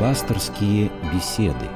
Пасторские 0.00 0.90
беседы. 1.12 1.68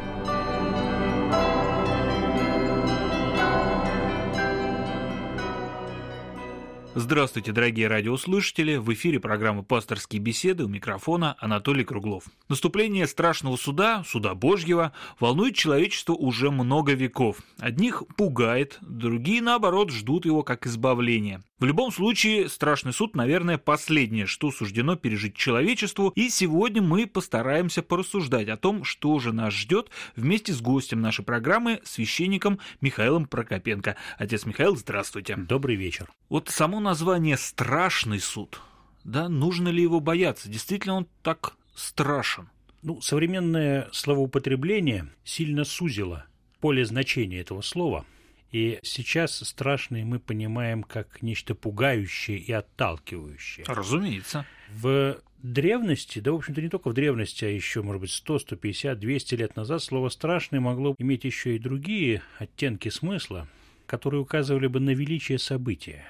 Здравствуйте, 6.97 7.51
дорогие 7.51 7.89
радиослушатели! 7.89 8.77
В 8.77 8.93
эфире 8.93 9.19
программа 9.19 9.65
«Пасторские 9.65 10.23
беседы» 10.23 10.63
у 10.63 10.69
микрофона 10.69 11.35
Анатолий 11.41 11.83
Круглов. 11.83 12.23
Наступление 12.49 13.09
страшного 13.09 13.57
суда, 13.57 14.05
суда 14.07 14.37
Божьего, 14.37 14.93
волнует 15.19 15.57
человечество 15.57 16.13
уже 16.13 16.53
много 16.53 16.93
веков. 16.93 17.39
Одних 17.59 18.05
пугает, 18.17 18.79
другие, 18.81 19.43
наоборот, 19.43 19.91
ждут 19.91 20.25
его 20.25 20.45
как 20.45 20.69
избавления. 20.69 21.43
В 21.59 21.65
любом 21.65 21.91
случае, 21.91 22.49
страшный 22.49 22.93
суд, 22.93 23.17
наверное, 23.17 23.59
последнее, 23.59 24.27
что 24.27 24.51
суждено 24.51 24.97
пережить 24.97 25.35
человечеству, 25.35 26.13
и 26.15 26.29
сегодня 26.29 26.83
мы 26.83 27.07
постараемся 27.07 27.83
порассуждать 27.83 28.49
о 28.49 28.57
том, 28.57 28.85
что 28.85 29.19
же 29.19 29.33
нас 29.33 29.55
ждет 29.55 29.89
вместе 30.15 30.53
с 30.53 30.61
гостем 30.61 31.01
нашей 31.01 31.25
программы, 31.25 31.81
священником 31.85 32.59
Михаилом 32.81 33.27
Прокопенко. 33.27 33.97
Отец 34.19 34.47
Михаил, 34.47 34.77
здравствуйте. 34.77 35.37
Добрый 35.37 35.77
вечер. 35.77 36.13
Вот 36.29 36.51
само 36.51 36.81
название 36.85 37.37
«страшный 37.37 38.21
суд», 38.21 38.61
да, 39.03 39.29
нужно 39.29 39.69
ли 39.69 39.83
его 39.83 40.01
бояться? 40.01 40.49
Действительно 40.49 40.95
он 40.95 41.09
так 41.23 41.57
страшен? 41.75 42.49
Ну, 42.83 43.01
современное 43.01 43.89
словоупотребление 43.93 45.11
сильно 45.25 45.65
сузило 45.65 46.27
поле 46.61 46.85
значения 46.85 47.41
этого 47.41 47.61
слова– 47.61 48.07
и 48.55 48.79
сейчас 48.85 49.39
страшные 49.39 50.05
мы 50.05 50.21
понимаем 50.21 50.85
как 50.85 51.23
нечто 51.23 51.57
пугающее 51.57 52.39
и 52.39 52.53
отталкивающее. 52.53 53.67
Разумеется. 53.67 54.47
В 54.71 55.19
древности, 55.43 56.21
да, 56.21 56.31
в 56.31 56.37
общем-то, 56.37 56.63
не 56.63 56.69
только 56.69 56.91
в 56.91 56.95
древности, 56.95 57.45
а 57.45 57.49
еще, 57.49 57.83
может 57.83 58.03
быть, 58.03 58.13
100, 58.13 58.39
150, 58.39 59.01
200 59.01 59.35
лет 59.35 59.57
назад 59.57 59.83
слово 59.83 60.09
«страшное» 60.09 60.61
могло 60.61 60.95
иметь 60.99 61.25
еще 61.25 61.57
и 61.57 61.59
другие 61.59 62.23
оттенки 62.39 62.91
смысла, 62.91 63.49
которые 63.87 64.21
указывали 64.21 64.69
бы 64.69 64.79
на 64.79 64.91
величие 64.91 65.41
события, 65.41 66.05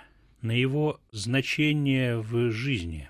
на 0.44 0.52
его 0.52 1.00
значение 1.10 2.18
в 2.18 2.50
жизни, 2.50 3.08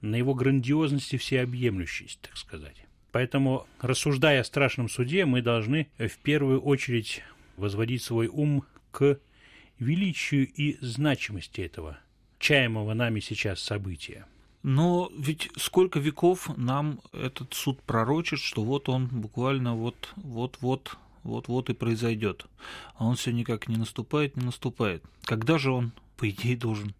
на 0.00 0.14
его 0.14 0.32
грандиозность 0.32 1.12
и 1.12 1.16
всеобъемлющесть, 1.16 2.20
так 2.20 2.36
сказать. 2.36 2.86
Поэтому, 3.10 3.66
рассуждая 3.80 4.42
о 4.42 4.44
страшном 4.44 4.88
суде, 4.88 5.24
мы 5.24 5.42
должны 5.42 5.88
в 5.98 6.18
первую 6.18 6.60
очередь 6.60 7.22
возводить 7.56 8.02
свой 8.02 8.28
ум 8.28 8.64
к 8.92 9.18
величию 9.80 10.46
и 10.46 10.78
значимости 10.80 11.62
этого 11.62 11.98
чаемого 12.38 12.94
нами 12.94 13.18
сейчас 13.18 13.60
события. 13.60 14.26
Но 14.62 15.10
ведь 15.18 15.50
сколько 15.56 15.98
веков 15.98 16.48
нам 16.56 17.00
этот 17.12 17.54
суд 17.54 17.82
пророчит, 17.82 18.38
что 18.38 18.62
вот 18.62 18.88
он 18.88 19.08
буквально 19.08 19.74
вот 19.74 20.14
вот 21.22 21.38
вот 21.38 21.48
вот 21.48 21.58
вот 21.58 21.70
и 21.70 21.74
произойдет, 21.74 22.46
а 22.94 23.06
он 23.06 23.16
все 23.16 23.32
никак 23.32 23.68
не 23.68 23.76
наступает, 23.76 24.36
не 24.36 24.44
наступает. 24.44 25.02
Когда 25.24 25.58
же 25.58 25.70
он, 25.70 25.92
по 26.16 26.28
идее, 26.28 26.56
должен 26.56 26.94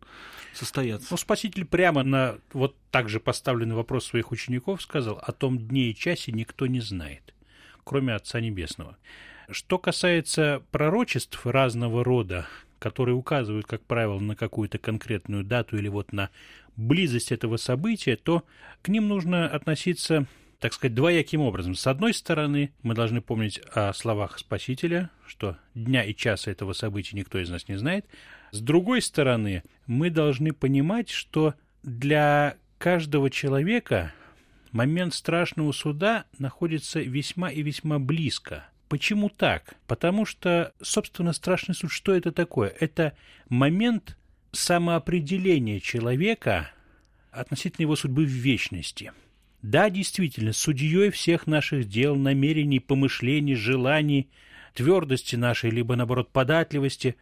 состояться? 0.52 1.08
Ну, 1.11 1.16
Спаситель 1.16 1.64
прямо 1.64 2.02
на 2.02 2.39
вот 2.52 2.77
так 2.91 3.08
же 3.08 3.20
поставленный 3.20 3.74
вопрос 3.74 4.06
своих 4.06 4.30
учеников 4.33 4.83
сказал, 4.83 5.19
о 5.22 5.33
том 5.33 5.58
дне 5.58 5.91
и 5.91 5.94
часе 5.94 6.33
никто 6.33 6.66
не 6.66 6.80
знает, 6.80 7.34
кроме 7.84 8.14
Отца 8.14 8.41
Небесного. 8.41 8.96
Что 9.50 9.78
касается 9.78 10.62
пророчеств 10.70 11.46
разного 11.46 12.05
рода, 12.05 12.46
которые 12.78 13.14
указывают, 13.14 13.66
как 13.66 13.83
правило, 13.83 14.19
на 14.19 14.36
какую-то 14.36 14.78
конкретную 14.78 15.42
дату 15.42 15.78
или 15.78 15.89
вот 15.89 16.12
на 16.12 16.30
близость 16.77 17.33
этого 17.33 17.56
события, 17.56 18.16
то 18.16 18.44
к 18.83 18.89
ним 18.89 19.08
нужно 19.08 19.48
относиться, 19.48 20.27
так 20.61 20.73
сказать, 20.73 20.95
двояким 20.95 21.41
образом. 21.41 21.75
С 21.75 21.87
одной 21.87 22.12
стороны, 22.14 22.73
мы 22.83 22.95
должны 22.95 23.20
помнить 23.20 23.61
о 23.73 23.92
словах 23.92 24.39
Спасителя, 24.39 25.11
что 25.27 25.57
дня 25.74 26.02
и 26.05 26.14
часа 26.14 26.51
этого 26.51 26.73
события 26.73 27.17
никто 27.17 27.39
из 27.39 27.51
нас 27.51 27.69
не 27.69 27.77
знает. 27.77 28.07
С 28.51 28.61
другой 28.61 29.02
стороны, 29.02 29.63
мы 29.86 30.11
должны 30.11 30.52
понимать, 30.52 31.11
что 31.11 31.55
для 31.83 32.57
каждого 32.79 33.30
человека 33.30 34.13
момент 34.73 35.14
страшного 35.14 35.73
суда 35.73 36.24
находится 36.39 37.01
весьма 37.01 37.51
и 37.51 37.63
весьма 37.63 37.98
близко– 37.98 38.67
Почему 38.89 39.29
так? 39.29 39.74
Потому 39.86 40.24
что, 40.24 40.73
собственно, 40.80 41.33
страшный 41.33 41.74
суд, 41.74 41.91
что 41.91 42.14
это 42.14 42.33
такое? 42.33 42.73
Это 42.80 43.14
момент 43.48 44.17
самоопределения 44.52 45.79
человека 45.79 46.70
относительно 47.30 47.83
его 47.83 47.97
судьбы 47.97 48.24
в 48.24 48.29
вечности. 48.29 49.13
Да, 49.63 49.91
действительно, 49.91 50.52
судьей 50.52 51.11
всех 51.11 51.46
наших 51.46 51.89
дел, 51.89 52.17
намерений, 52.17 52.80
помышлений, 52.80 53.55
желаний, 53.55 54.29
твердости 54.74 55.36
нашей, 55.36 55.70
либо, 55.70 55.96
наоборот, 55.96 56.30
податливости, 56.30 57.17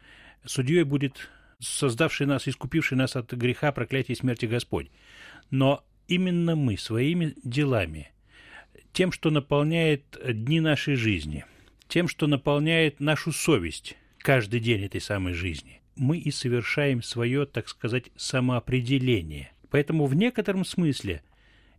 судьей 0.45 0.83
будет 0.83 1.31
создавший 1.59 2.27
нас, 2.27 2.47
искупивший 2.47 2.99
нас 2.99 3.17
от 3.17 3.33
греха, 3.33 3.73
проклятия 3.73 4.13
и 4.13 4.17
смерти 4.17 4.47
Господь. 4.47 4.91
Но 5.51 5.83
именно 6.09 6.57
мы 6.57 6.77
своими 6.77 7.35
делами, 7.43 8.11
тем, 8.93 9.13
что 9.13 9.31
наполняет 9.31 10.05
дни 10.25 10.61
нашей 10.61 10.97
жизни– 10.97 11.45
тем, 11.89 12.09
что 12.09 12.27
наполняет 12.27 13.01
нашу 13.01 13.33
совесть 13.33 13.97
каждый 14.19 14.61
день 14.61 14.85
этой 14.85 15.01
самой 15.01 15.35
жизни. 15.35 15.81
Мы 15.95 16.19
и 16.19 16.31
совершаем 16.31 17.03
свое, 17.03 17.47
так 17.47 17.69
сказать, 17.69 18.11
самоопределение. 18.17 19.53
Поэтому 19.71 20.07
в 20.07 20.15
некотором 20.15 20.65
смысле 20.65 21.23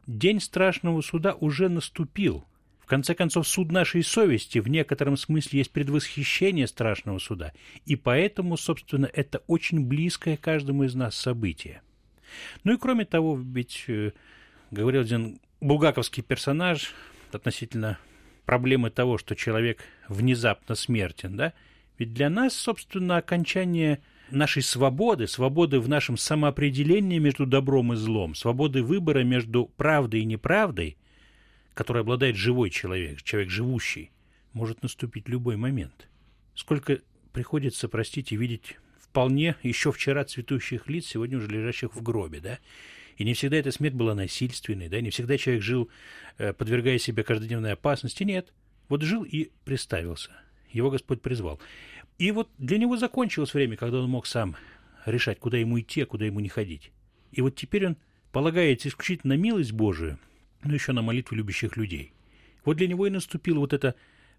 день 0.08 0.40
страшного 0.40 1.02
суда 1.02 1.34
уже 1.34 1.70
наступил. 1.70 2.46
В 2.80 2.86
конце 2.86 3.14
концов, 3.14 3.48
суд 3.48 3.72
нашей 3.72 4.02
совести 4.02 4.60
в 4.60 4.70
некотором 4.70 5.18
смысле 5.18 5.60
есть 5.60 5.72
предвосхищение 5.72 6.68
страшного 6.68 7.20
суда. 7.20 7.52
И 7.86 7.98
поэтому, 7.98 8.56
собственно, 8.56 9.10
это 9.12 9.44
очень 9.48 9.86
близкое 9.86 10.38
каждому 10.38 10.86
из 10.86 10.96
нас 10.96 11.16
событие. 11.18 11.82
Ну 12.64 12.74
и 12.74 12.78
кроме 12.78 13.04
того, 13.04 13.38
ведь 13.38 13.84
э, 13.88 14.12
говорил 14.72 15.02
один 15.02 15.40
булгаковский 15.60 16.24
персонаж 16.24 16.94
относительно 17.34 17.98
проблемы 18.46 18.90
того, 18.90 19.18
что 19.18 19.36
человек 19.36 19.84
внезапно 20.08 20.76
смертен, 20.76 21.36
да, 21.36 21.54
ведь 21.98 22.14
для 22.14 22.30
нас, 22.30 22.54
собственно, 22.54 23.18
окончание 23.18 24.00
нашей 24.32 24.62
свободы, 24.62 25.28
свободы 25.28 25.80
в 25.80 25.90
нашем 25.90 26.18
самоопределении 26.18 27.20
между 27.20 27.46
добром 27.46 27.94
и 27.94 27.96
злом, 27.96 28.36
свободы 28.36 28.84
выбора 28.84 29.24
между 29.24 29.66
правдой 29.66 30.22
и 30.22 30.26
неправдой, 30.26 30.98
которой 31.74 32.02
обладает 32.02 32.36
живой 32.36 32.70
человек, 32.70 33.22
человек 33.24 33.50
живущий, 33.50 34.12
может 34.54 34.84
наступить 34.84 35.30
любой 35.30 35.58
момент. 35.58 36.08
Сколько 36.56 37.00
приходится, 37.34 37.88
простите, 37.88 38.36
видеть 38.36 38.78
вполне 39.00 39.56
еще 39.64 39.92
вчера 39.92 40.24
цветущих 40.26 40.88
лиц, 40.88 41.06
сегодня 41.06 41.38
уже 41.38 41.48
лежащих 41.48 41.96
в 41.96 42.02
гробе, 42.02 42.40
да? 42.40 42.60
И 43.18 43.24
не 43.24 43.34
всегда 43.34 43.58
эта 43.58 43.72
смерть 43.72 43.96
была 43.96 44.14
насильственной, 44.14 44.90
да, 44.90 45.02
не 45.02 45.10
всегда 45.10 45.38
человек 45.38 45.64
жил, 45.64 45.90
э, 46.38 46.54
подвергая 46.54 47.00
себя 47.00 47.24
каждодневной 47.24 47.74
опасности. 47.74 48.24
Нет. 48.24 48.54
Вот 48.90 49.02
жил 49.02 49.24
и 49.24 49.50
приставился. 49.66 50.32
Его 50.72 50.92
Господь 50.92 51.22
призвал. 51.22 51.60
И 52.18 52.32
вот 52.32 52.50
для 52.58 52.78
него 52.78 52.98
закончилось 52.98 53.54
время, 53.54 53.78
когда 53.78 54.00
он 54.00 54.10
мог 54.10 54.26
сам 54.26 54.56
решать, 55.06 55.40
куда 55.40 55.58
ему 55.58 55.80
идти, 55.80 56.02
а 56.02 56.06
куда 56.06 56.26
ему 56.26 56.40
не 56.40 56.50
ходить. 56.50 56.92
И 57.32 57.42
вот 57.42 57.56
теперь 57.56 57.88
он 57.88 57.98
полагается 58.32 58.90
исключительно 58.90 59.36
на 59.36 59.40
милость 59.40 59.72
Божию, 59.72 60.18
но 60.64 60.74
еще 60.74 60.94
на 60.94 61.02
молитву 61.02 61.36
любящих 61.36 61.78
людей. 61.78 62.14
Вот 62.66 62.78
для 62.78 62.88
него 62.88 63.06
и 63.06 63.12
наступила 63.12 63.60
вот 63.60 63.74
эта 63.74 63.96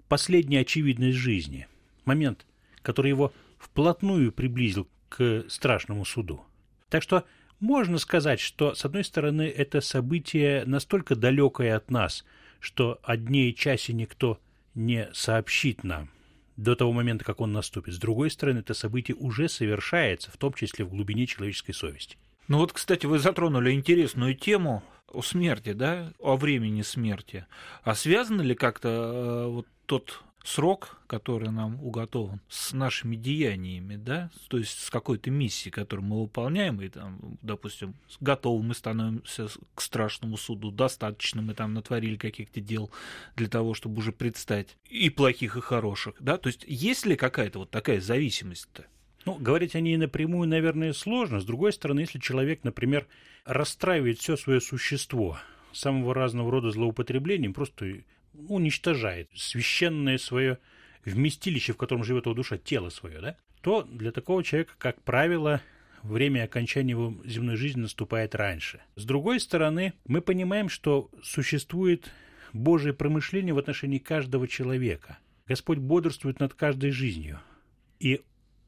последняя 0.09 0.61
очевидность 0.61 1.19
жизни, 1.19 1.69
момент, 2.05 2.47
который 2.83 3.11
его 3.11 3.33
вплотную 3.59 4.33
приблизил 4.33 4.89
к 5.09 5.45
страшному 5.49 6.05
суду. 6.05 6.45
Так 6.89 7.03
что 7.03 7.25
можно 7.60 7.98
сказать, 7.98 8.41
что, 8.41 8.75
с 8.75 8.84
одной 8.84 9.04
стороны, 9.04 9.42
это 9.42 9.80
событие 9.80 10.65
настолько 10.65 11.16
далекое 11.16 11.77
от 11.77 11.91
нас, 11.91 12.25
что 12.60 12.98
о 13.03 13.16
дне 13.16 13.51
и 13.51 13.54
часе 13.54 13.92
никто 13.92 14.41
не 14.75 15.09
сообщит 15.13 15.84
нам 15.84 16.10
до 16.59 16.75
того 16.75 16.93
момента, 16.93 17.25
как 17.25 17.41
он 17.41 17.53
наступит. 17.53 17.95
С 17.95 17.99
другой 17.99 18.31
стороны, 18.31 18.59
это 18.59 18.75
событие 18.75 19.16
уже 19.16 19.49
совершается, 19.49 20.31
в 20.31 20.37
том 20.37 20.53
числе 20.53 20.84
в 20.84 20.91
глубине 20.91 21.27
человеческой 21.27 21.72
совести. 21.72 22.19
Ну 22.49 22.59
вот, 22.59 22.72
кстати, 22.72 23.07
вы 23.07 23.21
затронули 23.21 23.71
интересную 23.71 24.34
тему 24.34 24.83
о 25.07 25.22
смерти, 25.22 25.72
да, 25.72 26.13
о 26.19 26.37
времени 26.37 26.83
смерти. 26.83 27.47
А 27.84 27.95
связано 27.95 28.43
ли 28.43 28.55
как-то 28.55 28.89
э, 28.89 29.47
вот 29.47 29.66
тот 29.87 30.21
срок, 30.48 30.98
который 31.06 31.50
нам 31.50 31.83
уготован, 31.84 32.41
с 32.48 32.72
нашими 32.72 33.16
деяниями, 33.16 33.97
да, 33.97 34.30
то 34.48 34.59
есть 34.59 34.83
с 34.83 34.91
какой-то 34.91 35.30
миссией, 35.30 35.71
которую 35.71 36.06
мы 36.06 36.22
выполняем, 36.22 36.80
и 36.80 36.89
там, 36.89 37.39
допустим, 37.42 37.95
готовы 38.21 38.62
мы 38.62 38.74
становимся 38.74 39.48
к 39.74 39.80
страшному 39.80 40.36
суду, 40.36 40.71
достаточно 40.71 41.42
мы 41.42 41.54
там 41.54 41.74
натворили 41.74 42.16
каких-то 42.16 42.60
дел 42.60 42.91
для 43.36 43.48
того, 43.48 43.74
чтобы 43.74 43.98
уже 43.98 44.12
предстать 44.12 44.77
и 44.89 45.10
плохих, 45.10 45.56
и 45.56 45.60
хороших, 45.60 46.15
да, 46.21 46.39
то 46.39 46.48
есть 46.48 46.65
есть 46.66 47.04
ли 47.04 47.16
какая-то 47.16 47.60
вот 47.60 47.71
такая 47.71 48.01
зависимость-то? 48.01 48.86
Ну, 49.27 49.34
говорить 49.34 49.74
о 49.74 49.80
ней 49.80 49.97
напрямую, 49.98 50.48
наверное, 50.48 50.94
сложно. 50.94 51.41
С 51.41 51.44
другой 51.44 51.74
стороны, 51.74 52.01
если 52.01 52.18
человек, 52.18 52.65
например, 52.65 53.06
расстраивает 53.44 54.18
все 54.18 54.36
свое 54.36 54.60
существо 54.60 55.39
самого 55.72 56.15
разного 56.15 56.51
рода 56.51 56.71
злоупотреблением 56.71 57.53
просто 57.53 58.03
уничтожает 58.49 59.31
священное 59.35 60.19
свое 60.19 60.59
вместилище, 61.05 61.73
в 61.73 61.77
котором 61.77 62.05
живет 62.05 62.27
его 62.27 62.35
душа, 62.35 62.59
тело 62.59 62.91
свое, 62.91 63.21
да, 63.21 63.37
то 63.63 63.83
для 63.83 64.13
такого 64.13 64.45
человека, 64.45 64.75
как 64.79 65.03
правило, 65.03 65.61
время 66.03 66.45
окончания 66.45 66.91
его 66.91 67.15
земной 67.25 67.57
жизни 67.57 67.81
наступает 67.81 68.35
раньше. 68.35 68.81
С 68.97 69.05
другой 69.05 69.41
стороны, 69.41 69.95
мы 70.07 70.21
понимаем, 70.21 70.69
что 70.69 71.11
существует 71.23 72.11
Божие 72.53 72.95
промышление 72.95 73.55
в 73.55 73.59
отношении 73.59 73.99
каждого 73.99 74.49
человека. 74.49 75.19
Господь 75.47 75.79
бодрствует 75.79 76.41
над 76.41 76.55
каждой 76.55 76.91
жизнью. 76.91 77.41
И 78.01 78.21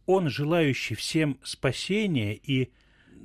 Он, 0.06 0.28
желающий 0.28 0.94
всем 0.94 1.38
спасения 1.42 2.34
и 2.34 2.70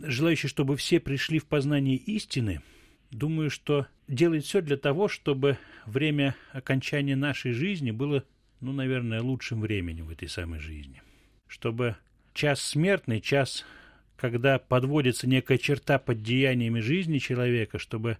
желающий, 0.02 0.48
чтобы 0.48 0.76
все 0.78 1.00
пришли 1.00 1.40
в 1.40 1.46
познание 1.46 1.96
истины, 1.96 2.62
думаю, 3.12 3.50
что 3.50 3.88
делает 4.08 4.46
все 4.46 4.62
для 4.62 4.78
того, 4.78 5.08
чтобы 5.08 5.58
время 5.86 6.36
окончания 6.52 7.16
нашей 7.16 7.52
жизни 7.52 7.92
было, 7.92 8.24
ну, 8.62 8.72
наверное, 8.72 9.22
лучшим 9.22 9.62
временем 9.62 10.08
в 10.08 10.12
этой 10.12 10.28
самой 10.28 10.60
жизни. 10.60 11.02
Чтобы 11.48 11.96
час 12.34 12.62
смертный, 12.62 13.22
час, 13.22 13.66
когда 14.18 14.60
подводится 14.60 15.28
некая 15.28 15.58
черта 15.58 16.00
под 16.00 16.22
деяниями 16.22 16.80
жизни 16.80 17.18
человека, 17.18 17.80
чтобы 17.80 18.18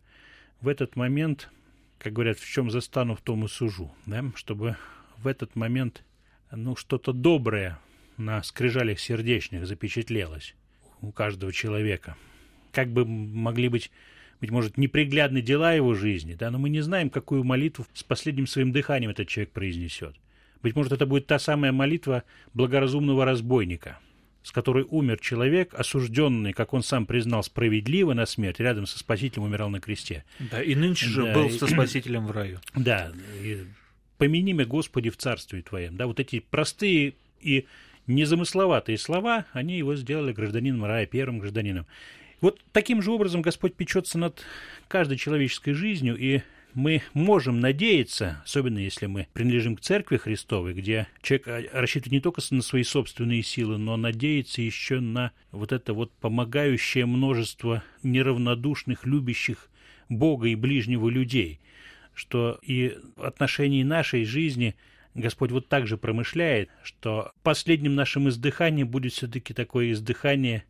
в 0.62 0.68
этот 0.68 0.96
момент, 0.96 1.50
как 1.98 2.14
говорят, 2.14 2.40
в 2.40 2.48
чем 2.48 2.72
застану, 2.72 3.16
в 3.16 3.22
том 3.22 3.46
и 3.46 3.48
сужу, 3.48 3.94
да? 4.06 4.24
чтобы 4.36 4.78
в 5.18 5.28
этот 5.28 5.56
момент 5.56 6.04
ну, 6.52 6.76
что-то 6.76 7.14
доброе 7.14 7.80
на 8.18 8.42
скрижалях 8.44 9.00
сердечных 9.00 9.68
запечатлелось 9.68 10.56
у 11.02 11.12
каждого 11.12 11.52
человека. 11.52 12.16
Как 12.72 12.90
бы 12.90 13.06
могли 13.06 13.70
быть, 13.70 13.92
быть 14.46 14.52
может, 14.52 14.78
неприглядны 14.78 15.42
дела 15.42 15.74
его 15.74 15.96
жизни, 15.96 16.36
да, 16.36 16.52
но 16.52 16.60
мы 16.60 16.70
не 16.70 16.82
знаем, 16.82 17.10
какую 17.10 17.44
молитву 17.44 17.88
с 17.94 18.04
последним 18.04 18.46
своим 18.46 18.72
дыханием 18.72 19.10
этот 19.10 19.28
человек 19.28 19.52
произнесет. 19.52 20.16
Быть 20.62 20.76
может, 20.76 20.92
это 20.92 21.06
будет 21.06 21.26
та 21.26 21.40
самая 21.40 21.72
молитва 21.72 22.24
благоразумного 22.54 23.26
разбойника, 23.26 23.98
с 24.44 24.52
которой 24.52 24.86
умер 24.88 25.20
человек, 25.20 25.74
осужденный, 25.74 26.54
как 26.54 26.74
он 26.74 26.84
сам 26.84 27.08
признал, 27.08 27.44
справедливо 27.44 28.14
на 28.14 28.28
смерть, 28.28 28.60
рядом 28.60 28.86
со 28.86 29.00
Спасителем 29.00 29.46
умирал 29.46 29.70
на 29.70 29.80
кресте. 29.80 30.26
Да, 30.40 30.62
и 30.62 30.76
нынче 30.76 31.08
же 31.08 31.24
да, 31.24 31.34
был 31.34 31.50
со 31.50 31.66
Спасителем 31.66 32.28
в 32.28 32.32
раю. 32.32 32.60
Да, 32.76 33.12
и 33.42 33.66
помяни 34.18 34.54
меня, 34.54 34.66
Господи, 34.66 35.10
в 35.10 35.18
Царстве 35.18 35.64
Твоем. 35.64 35.98
Да, 35.98 36.06
вот 36.06 36.20
эти 36.20 36.40
простые 36.40 37.16
и 37.42 37.66
незамысловатые 38.06 39.00
слова, 39.00 39.46
они 39.54 39.78
его 39.78 39.96
сделали 39.96 40.34
гражданином 40.34 40.86
рая, 40.86 41.08
первым 41.08 41.40
гражданином. 41.40 41.88
Вот 42.46 42.62
таким 42.74 43.02
же 43.02 43.10
образом 43.10 43.42
Господь 43.42 43.74
печется 43.74 44.20
над 44.20 44.46
каждой 44.88 45.18
человеческой 45.18 45.74
жизнью, 45.74 46.16
и 46.16 46.42
мы 46.76 47.02
можем 47.16 47.60
надеяться, 47.60 48.44
особенно 48.44 48.78
если 48.78 49.08
мы 49.08 49.28
принадлежим 49.34 49.76
к 49.76 49.82
Церкви 49.82 50.18
Христовой, 50.18 50.76
где 50.76 51.08
человек 51.24 51.72
рассчитывает 51.74 52.12
не 52.12 52.20
только 52.20 52.44
на 52.52 52.62
свои 52.62 52.84
собственные 52.84 53.42
силы, 53.42 53.80
но 53.80 53.98
надеется 53.98 54.62
еще 54.62 55.00
на 55.00 55.32
вот 55.50 55.72
это 55.72 55.96
вот 55.96 56.12
помогающее 56.20 57.08
множество 57.08 57.82
неравнодушных, 58.04 59.08
любящих 59.08 59.68
Бога 60.08 60.48
и 60.48 60.54
ближнего 60.54 61.10
людей, 61.10 61.60
что 62.14 62.60
и 62.62 62.96
в 63.16 63.24
отношении 63.24 63.82
нашей 63.82 64.24
жизни– 64.24 64.76
Господь 65.16 65.52
вот 65.52 65.70
так 65.70 65.88
же 65.88 65.96
промышляет, 65.98 66.70
что 66.84 67.32
последним 67.42 67.96
нашим 67.96 68.28
издыханием 68.28 68.90
будет 68.90 69.14
все-таки 69.14 69.54
такое 69.54 69.94
издыхание, 69.94 70.66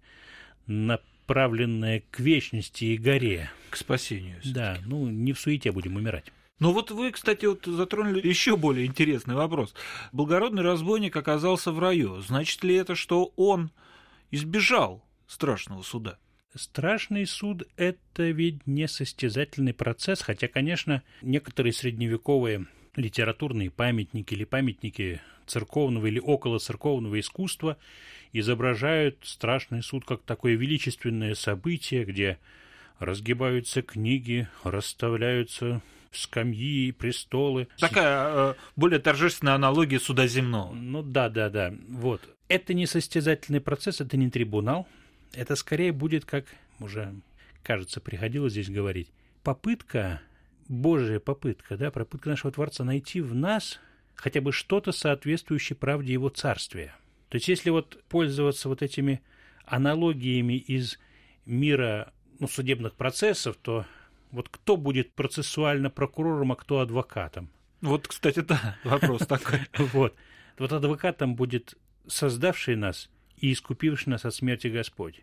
направленное 1.26 2.04
к 2.12 2.20
вечности 2.20 2.86
и 2.86 2.98
горе. 2.98 3.50
К 3.72 3.78
спасению. 3.78 4.40
Да, 4.46 4.78
ну 4.86 5.08
не 5.10 5.34
в 5.34 5.40
суете 5.40 5.72
будем 5.72 5.96
умирать. 5.96 6.32
Ну 6.60 6.72
вот 6.72 6.92
вы, 6.92 7.12
кстати, 7.12 7.48
вот 7.48 7.66
затронули 7.66 8.26
еще 8.26 8.56
более 8.56 8.86
интересный 8.86 9.34
вопрос. 9.34 9.74
Благородный 10.12 10.62
разбойник 10.62 11.16
оказался 11.16 11.72
в 11.72 11.80
раю. 11.80 12.22
Значит 12.22 12.64
ли 12.64 12.76
это, 12.76 12.96
что 12.96 13.34
он 13.36 13.72
избежал 14.30 15.04
страшного 15.28 15.82
суда? 15.82 16.20
Страшный 16.56 17.26
суд– 17.26 17.64
это 17.76 18.30
ведь 18.30 18.66
не 18.68 18.88
состязательный 18.88 19.74
процесс, 19.74 20.22
хотя, 20.22 20.48
конечно, 20.48 21.02
некоторые 21.22 21.74
средневековые 21.74 22.68
литературные 22.96 23.70
памятники 23.70 24.34
или 24.34 24.44
памятники 24.44 25.22
церковного 25.46 26.08
или 26.08 26.20
около 26.20 26.60
церковного 26.60 27.20
искусства 27.20 27.78
изображают 28.34 29.18
страшный 29.24 29.84
суд 29.84 30.06
как 30.06 30.22
такое 30.24 30.56
величественное 30.56 31.36
событие, 31.36 32.04
где 32.06 32.40
разгибаются 33.00 33.82
книги, 33.82 34.48
расставляются 34.64 35.82
скамьи, 36.12 36.92
престолы. 36.92 37.68
Такая 37.78 38.52
э, 38.52 38.54
более 38.76 39.00
торжественная 39.00 39.56
аналогия 39.56 40.00
суда 40.00 40.28
земного. 40.28 40.74
Ну 40.74 41.04
да, 41.04 41.30
да, 41.30 41.50
да. 41.50 41.74
Вот. 41.90 42.22
Это 42.48 42.74
не 42.74 42.86
состязательный 42.86 43.62
процесс, 43.62 44.02
это 44.02 44.18
не 44.18 44.30
трибунал. 44.30 44.88
Это 45.34 45.56
скорее 45.56 45.92
будет, 45.92 46.26
как 46.26 46.46
уже, 46.80 47.14
кажется, 47.64 48.00
приходилось 48.00 48.54
здесь 48.54 48.70
говорить, 48.70 49.10
попытка 49.44 50.22
Божья 50.68 51.20
попытка, 51.20 51.78
да, 51.78 51.92
попытка 51.92 52.30
нашего 52.30 52.52
Творца 52.52 52.84
найти 52.84 53.22
в 53.22 53.36
нас 53.36 53.80
хотя 54.16 54.42
бы 54.42 54.52
что-то 54.52 54.92
соответствующее 54.92 55.76
правде 55.76 56.14
Его 56.14 56.30
Царствия. 56.30 56.96
То 57.30 57.36
есть, 57.36 57.48
если 57.48 57.70
вот 57.70 58.04
пользоваться 58.10 58.70
вот 58.70 58.82
этими 58.82 59.22
аналогиями 59.66 60.54
из 60.54 61.00
мира 61.46 62.14
ну, 62.40 62.48
судебных 62.48 62.94
процессов, 62.94 63.58
то 63.62 63.86
вот 64.32 64.50
кто 64.50 64.78
будет 64.78 65.12
процессуально 65.14 65.90
прокурором, 65.90 66.52
а 66.52 66.56
кто 66.56 66.80
адвокатом? 66.80 67.50
Вот, 67.82 68.08
кстати, 68.08 68.40
да, 68.40 68.78
вопрос 68.84 69.28
такой. 69.28 69.60
Вот. 69.94 70.16
Вот 70.58 70.72
адвокатом 70.72 71.36
будет 71.36 71.76
создавший 72.08 72.76
нас 72.76 73.10
и 73.38 73.52
искупивший 73.52 74.12
нас 74.12 74.24
от 74.26 74.34
смерти 74.34 74.68
Господь. 74.68 75.22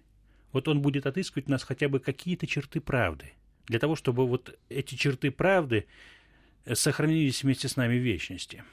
Вот 0.53 0.69
он 0.69 0.83
будет 0.83 1.07
отыскивать 1.07 1.49
нас 1.49 1.63
хотя 1.63 1.89
бы 1.89 1.99
какие-то 1.99 2.47
черты 2.47 2.81
правды– 2.81 3.33
для 3.73 3.79
того, 3.79 3.97
чтобы 3.97 4.27
вот 4.27 4.59
эти 4.69 4.97
черты 4.97 5.31
правды 5.31 5.87
э, 6.67 6.75
сохранились 6.75 7.43
вместе 7.43 7.69
с 7.69 7.77
нами 7.77 7.99
в 7.99 8.03
вечности. 8.03 8.65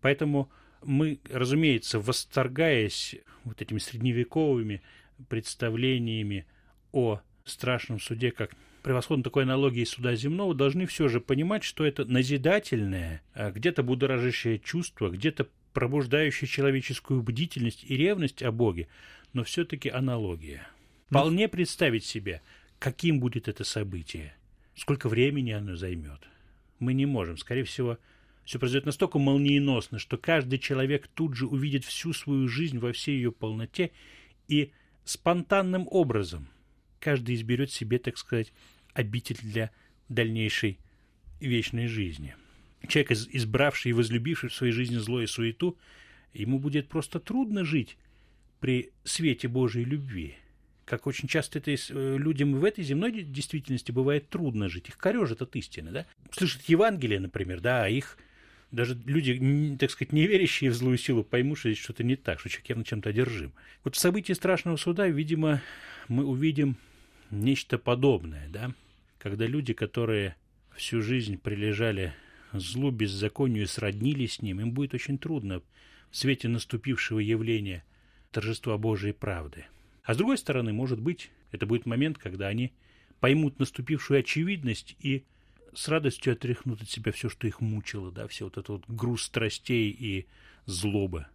Поэтому 0.00 0.50
мы, 0.82 1.20
разумеется, 1.30 2.00
восторгаясь 2.00 3.14
вот 3.44 3.62
этими 3.62 3.78
средневековыми 3.78 4.82
представлениями 5.28 6.44
о 6.90 7.20
страшном 7.44 8.00
суде, 8.00 8.32
как 8.32 8.56
превосходно 8.82 9.22
такой 9.22 9.44
аналогии 9.44 9.84
суда 9.84 10.16
земного, 10.16 10.56
должны 10.56 10.86
все 10.86 11.06
же 11.06 11.20
понимать, 11.20 11.62
что 11.62 11.86
это 11.86 12.04
назидательное, 12.04 13.22
а 13.34 13.52
где-то 13.52 13.84
будоражащее 13.84 14.58
чувство, 14.58 15.08
где-то 15.08 15.46
пробуждающее 15.72 16.48
человеческую 16.48 17.22
бдительность 17.22 17.84
и 17.88 17.96
ревность 17.96 18.42
о 18.42 18.50
Боге, 18.50 18.88
но 19.34 19.44
все-таки 19.44 19.88
аналогия. 19.88 20.66
Ну, 21.10 21.20
Вполне 21.20 21.48
представить 21.48 22.04
себе, 22.04 22.42
каким 22.82 23.20
будет 23.20 23.46
это 23.46 23.62
событие, 23.62 24.34
сколько 24.74 25.08
времени 25.08 25.52
оно 25.52 25.76
займет. 25.76 26.28
Мы 26.80 26.94
не 26.94 27.06
можем. 27.06 27.36
Скорее 27.36 27.62
всего, 27.62 27.96
все 28.44 28.58
произойдет 28.58 28.86
настолько 28.86 29.20
молниеносно, 29.20 30.00
что 30.00 30.18
каждый 30.18 30.58
человек 30.58 31.06
тут 31.06 31.36
же 31.36 31.46
увидит 31.46 31.84
всю 31.84 32.12
свою 32.12 32.48
жизнь 32.48 32.80
во 32.80 32.92
всей 32.92 33.14
ее 33.14 33.30
полноте 33.30 33.92
и 34.48 34.72
спонтанным 35.04 35.86
образом 35.92 36.48
каждый 36.98 37.36
изберет 37.36 37.70
себе, 37.70 38.00
так 38.00 38.18
сказать, 38.18 38.52
обитель 38.94 39.38
для 39.40 39.70
дальнейшей 40.08 40.80
вечной 41.38 41.86
жизни. 41.86 42.34
Человек, 42.88 43.12
избравший 43.12 43.90
и 43.90 43.94
возлюбивший 43.94 44.48
в 44.48 44.54
своей 44.54 44.72
жизни 44.72 44.96
зло 44.96 45.22
и 45.22 45.26
суету, 45.26 45.78
ему 46.32 46.58
будет 46.58 46.88
просто 46.88 47.20
трудно 47.20 47.64
жить 47.64 47.96
при 48.58 48.90
свете 49.04 49.46
Божьей 49.46 49.84
любви– 49.84 50.34
как 50.84 51.06
очень 51.06 51.28
часто 51.28 51.58
это 51.58 51.72
э, 51.72 52.16
людям 52.16 52.54
в 52.54 52.64
этой 52.64 52.84
земной 52.84 53.12
действительности 53.12 53.92
бывает 53.92 54.28
трудно 54.28 54.68
жить. 54.68 54.88
Их 54.88 54.98
корежит 54.98 55.42
от 55.42 55.54
истины, 55.56 55.90
да? 55.90 56.06
Слышат 56.30 56.62
Евангелие, 56.62 57.20
например, 57.20 57.60
да, 57.60 57.84
а 57.84 57.88
их 57.88 58.18
даже 58.70 58.98
люди, 59.04 59.76
так 59.78 59.90
сказать, 59.90 60.12
не 60.12 60.26
верящие 60.26 60.70
в 60.70 60.74
злую 60.74 60.98
силу, 60.98 61.22
поймут, 61.22 61.58
что 61.58 61.70
здесь 61.70 61.82
что-то 61.82 62.04
не 62.04 62.16
так, 62.16 62.40
что 62.40 62.48
человек 62.48 62.70
явно 62.70 62.84
чем-то 62.84 63.10
одержим. 63.10 63.52
Вот 63.84 63.96
в 63.96 63.98
событии 63.98 64.32
страшного 64.32 64.76
суда, 64.76 65.06
видимо, 65.08 65.60
мы 66.08 66.24
увидим 66.24 66.76
нечто 67.30 67.78
подобное, 67.78 68.48
да, 68.48 68.72
когда 69.18 69.46
люди, 69.46 69.74
которые 69.74 70.36
всю 70.74 71.02
жизнь 71.02 71.36
прилежали 71.36 72.14
злу, 72.52 72.90
беззаконию, 72.90 73.66
сроднились 73.66 74.34
с 74.34 74.42
ним, 74.42 74.60
им 74.60 74.72
будет 74.72 74.94
очень 74.94 75.18
трудно 75.18 75.60
в 76.10 76.16
свете 76.16 76.48
наступившего 76.48 77.18
явления 77.18 77.84
торжества 78.30 78.78
Божией 78.78 79.12
правды– 79.12 79.66
а 80.04 80.14
с 80.14 80.16
другой 80.16 80.38
стороны, 80.38 80.72
может 80.72 81.00
быть, 81.00 81.30
это 81.50 81.66
будет 81.66 81.86
момент, 81.86 82.18
когда 82.18 82.48
они 82.48 82.72
поймут 83.20 83.58
наступившую 83.58 84.20
очевидность 84.20 84.96
и 85.00 85.24
с 85.74 85.88
радостью 85.88 86.32
отряхнут 86.32 86.82
от 86.82 86.90
себя 86.90 87.12
все, 87.12 87.28
что 87.28 87.46
их 87.46 87.60
мучило, 87.60 88.10
да, 88.10 88.26
все 88.26 88.44
вот 88.44 88.54
этот 88.54 88.68
вот 88.68 88.84
груз 88.88 89.22
страстей 89.22 89.90
и 89.90 90.26
злобы. 90.66 91.26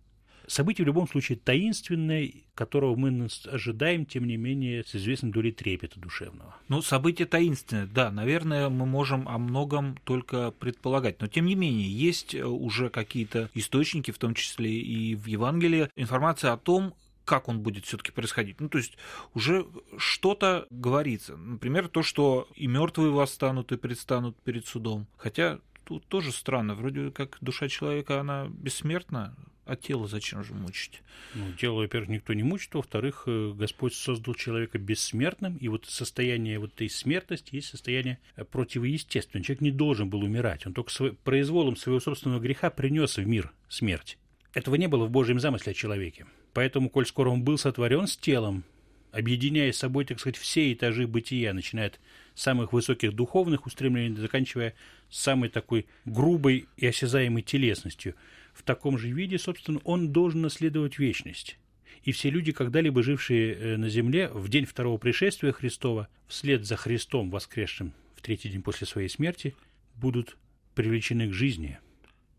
Событие 0.47 0.85
в 0.85 0.87
любом 0.87 1.09
случае 1.09 1.37
таинственное, 1.37 2.31
которого 2.55 2.95
мы 2.95 3.27
ожидаем, 3.51 4.05
тем 4.05 4.25
не 4.25 4.37
менее, 4.37 4.85
с 4.85 4.95
известной 4.95 5.31
долей 5.31 5.51
трепета 5.51 5.99
душевного. 5.99 6.55
Ну, 6.69 6.81
событие 6.81 7.27
таинственное, 7.27 7.85
да, 7.85 8.11
наверное, 8.11 8.69
мы 8.69 8.85
можем 8.85 9.27
о 9.27 9.37
многом 9.39 9.97
только 10.05 10.51
предполагать. 10.51 11.19
Но, 11.19 11.27
тем 11.27 11.47
не 11.47 11.55
менее, 11.55 11.91
есть 11.91 12.33
э, 12.33 12.45
уже 12.45 12.89
какие-то 12.89 13.49
источники, 13.55 14.11
в 14.11 14.17
том 14.17 14.33
числе 14.33 14.71
и 14.71 15.15
в 15.15 15.25
Евангелии, 15.25 15.89
информация 15.97 16.53
о 16.53 16.57
том, 16.57 16.93
как 17.27 17.49
он 17.49 17.59
будет 17.59 17.85
все-таки 17.85 18.11
происходить. 18.11 18.59
Ну, 18.59 18.69
то 18.69 18.77
есть 18.77 18.97
уже 19.33 19.67
что-то 19.97 20.65
говорится. 20.69 21.35
Например, 21.35 21.89
то, 21.89 22.01
что 22.01 22.47
и 22.55 22.67
мертвые 22.67 23.11
восстанут 23.11 23.71
и 23.71 23.77
предстанут 23.77 24.41
перед 24.41 24.65
судом. 24.65 25.07
Хотя 25.17 25.59
тут 25.83 26.05
тоже 26.07 26.31
странно. 26.31 26.73
Вроде 26.73 27.11
как 27.11 27.37
душа 27.41 27.67
человека, 27.67 28.19
она 28.19 28.47
бессмертна, 28.49 29.35
а 29.65 29.75
тело 29.75 30.07
зачем 30.07 30.43
же 30.43 30.53
мучить? 30.53 31.01
Ну, 31.35 31.51
тело, 31.53 31.81
во-первых, 31.81 32.09
никто 32.09 32.33
не 32.33 32.43
мучит, 32.43 32.73
во-вторых, 32.73 33.23
э, 33.25 33.51
Господь 33.53 33.93
создал 33.93 34.33
человека 34.33 34.77
бессмертным, 34.77 35.57
и 35.57 35.67
вот 35.67 35.85
состояние 35.85 36.59
вот 36.59 36.73
этой 36.75 36.89
смертности 36.89 37.55
есть 37.55 37.67
состояние 37.67 38.19
э, 38.37 38.45
противоестественное. 38.45 39.43
Человек 39.43 39.61
не 39.61 39.71
должен 39.71 40.09
был 40.09 40.23
умирать, 40.23 40.65
он 40.65 40.73
только 40.73 40.91
произволом 41.25 41.75
своего 41.75 41.99
собственного 41.99 42.39
греха 42.39 42.69
принес 42.69 43.17
в 43.17 43.27
мир 43.27 43.51
смерть. 43.67 44.17
Этого 44.57 44.75
не 44.75 44.87
было 44.87 45.05
в 45.05 45.11
Божьем 45.11 45.39
замысле 45.39 45.71
о 45.71 45.75
человеке. 45.75 46.25
Поэтому, 46.53 46.89
коль 46.89 47.05
скоро 47.05 47.29
он 47.29 47.43
был 47.43 47.57
сотворен 47.57 48.07
с 48.07 48.17
телом, 48.17 48.63
объединяя 49.11 49.71
с 49.71 49.77
собой, 49.77 50.05
так 50.05 50.19
сказать, 50.19 50.37
все 50.37 50.73
этажи 50.73 51.05
бытия, 51.05 51.53
начиная 51.53 51.87
от 51.87 51.99
самых 52.33 52.73
высоких 52.73 53.13
духовных 53.13 53.67
устремлений, 53.67 54.15
заканчивая 54.15 54.73
самой 55.09 55.49
такой 55.49 55.85
грубой 56.05 56.67
и 56.77 56.87
осязаемой 56.87 57.43
телесностью– 57.43 58.15
в 58.57 58.63
таком 58.63 58.97
же 58.97 59.09
виде, 59.09 59.37
собственно, 59.37 59.79
он 59.83 60.11
должен 60.11 60.41
наследовать 60.41 60.97
вечность. 60.97 61.59
И 62.03 62.11
все 62.11 62.31
люди, 62.31 62.51
когда-либо 62.51 63.03
жившие 63.03 63.53
э, 63.53 63.77
на 63.77 63.87
земле 63.87 64.29
в 64.29 64.49
день 64.49 64.65
второго 64.65 64.97
пришествия 64.97 65.51
Христова, 65.51 66.07
вслед 66.27 66.65
за 66.65 66.75
Христом, 66.75 67.29
воскресшим 67.29 67.93
в 68.15 68.21
третий 68.23 68.49
день 68.49 68.63
после 68.63 68.87
своей 68.87 69.09
смерти, 69.09 69.53
будут 69.95 70.37
привлечены 70.73 71.29
к 71.29 71.33
жизни. 71.33 71.77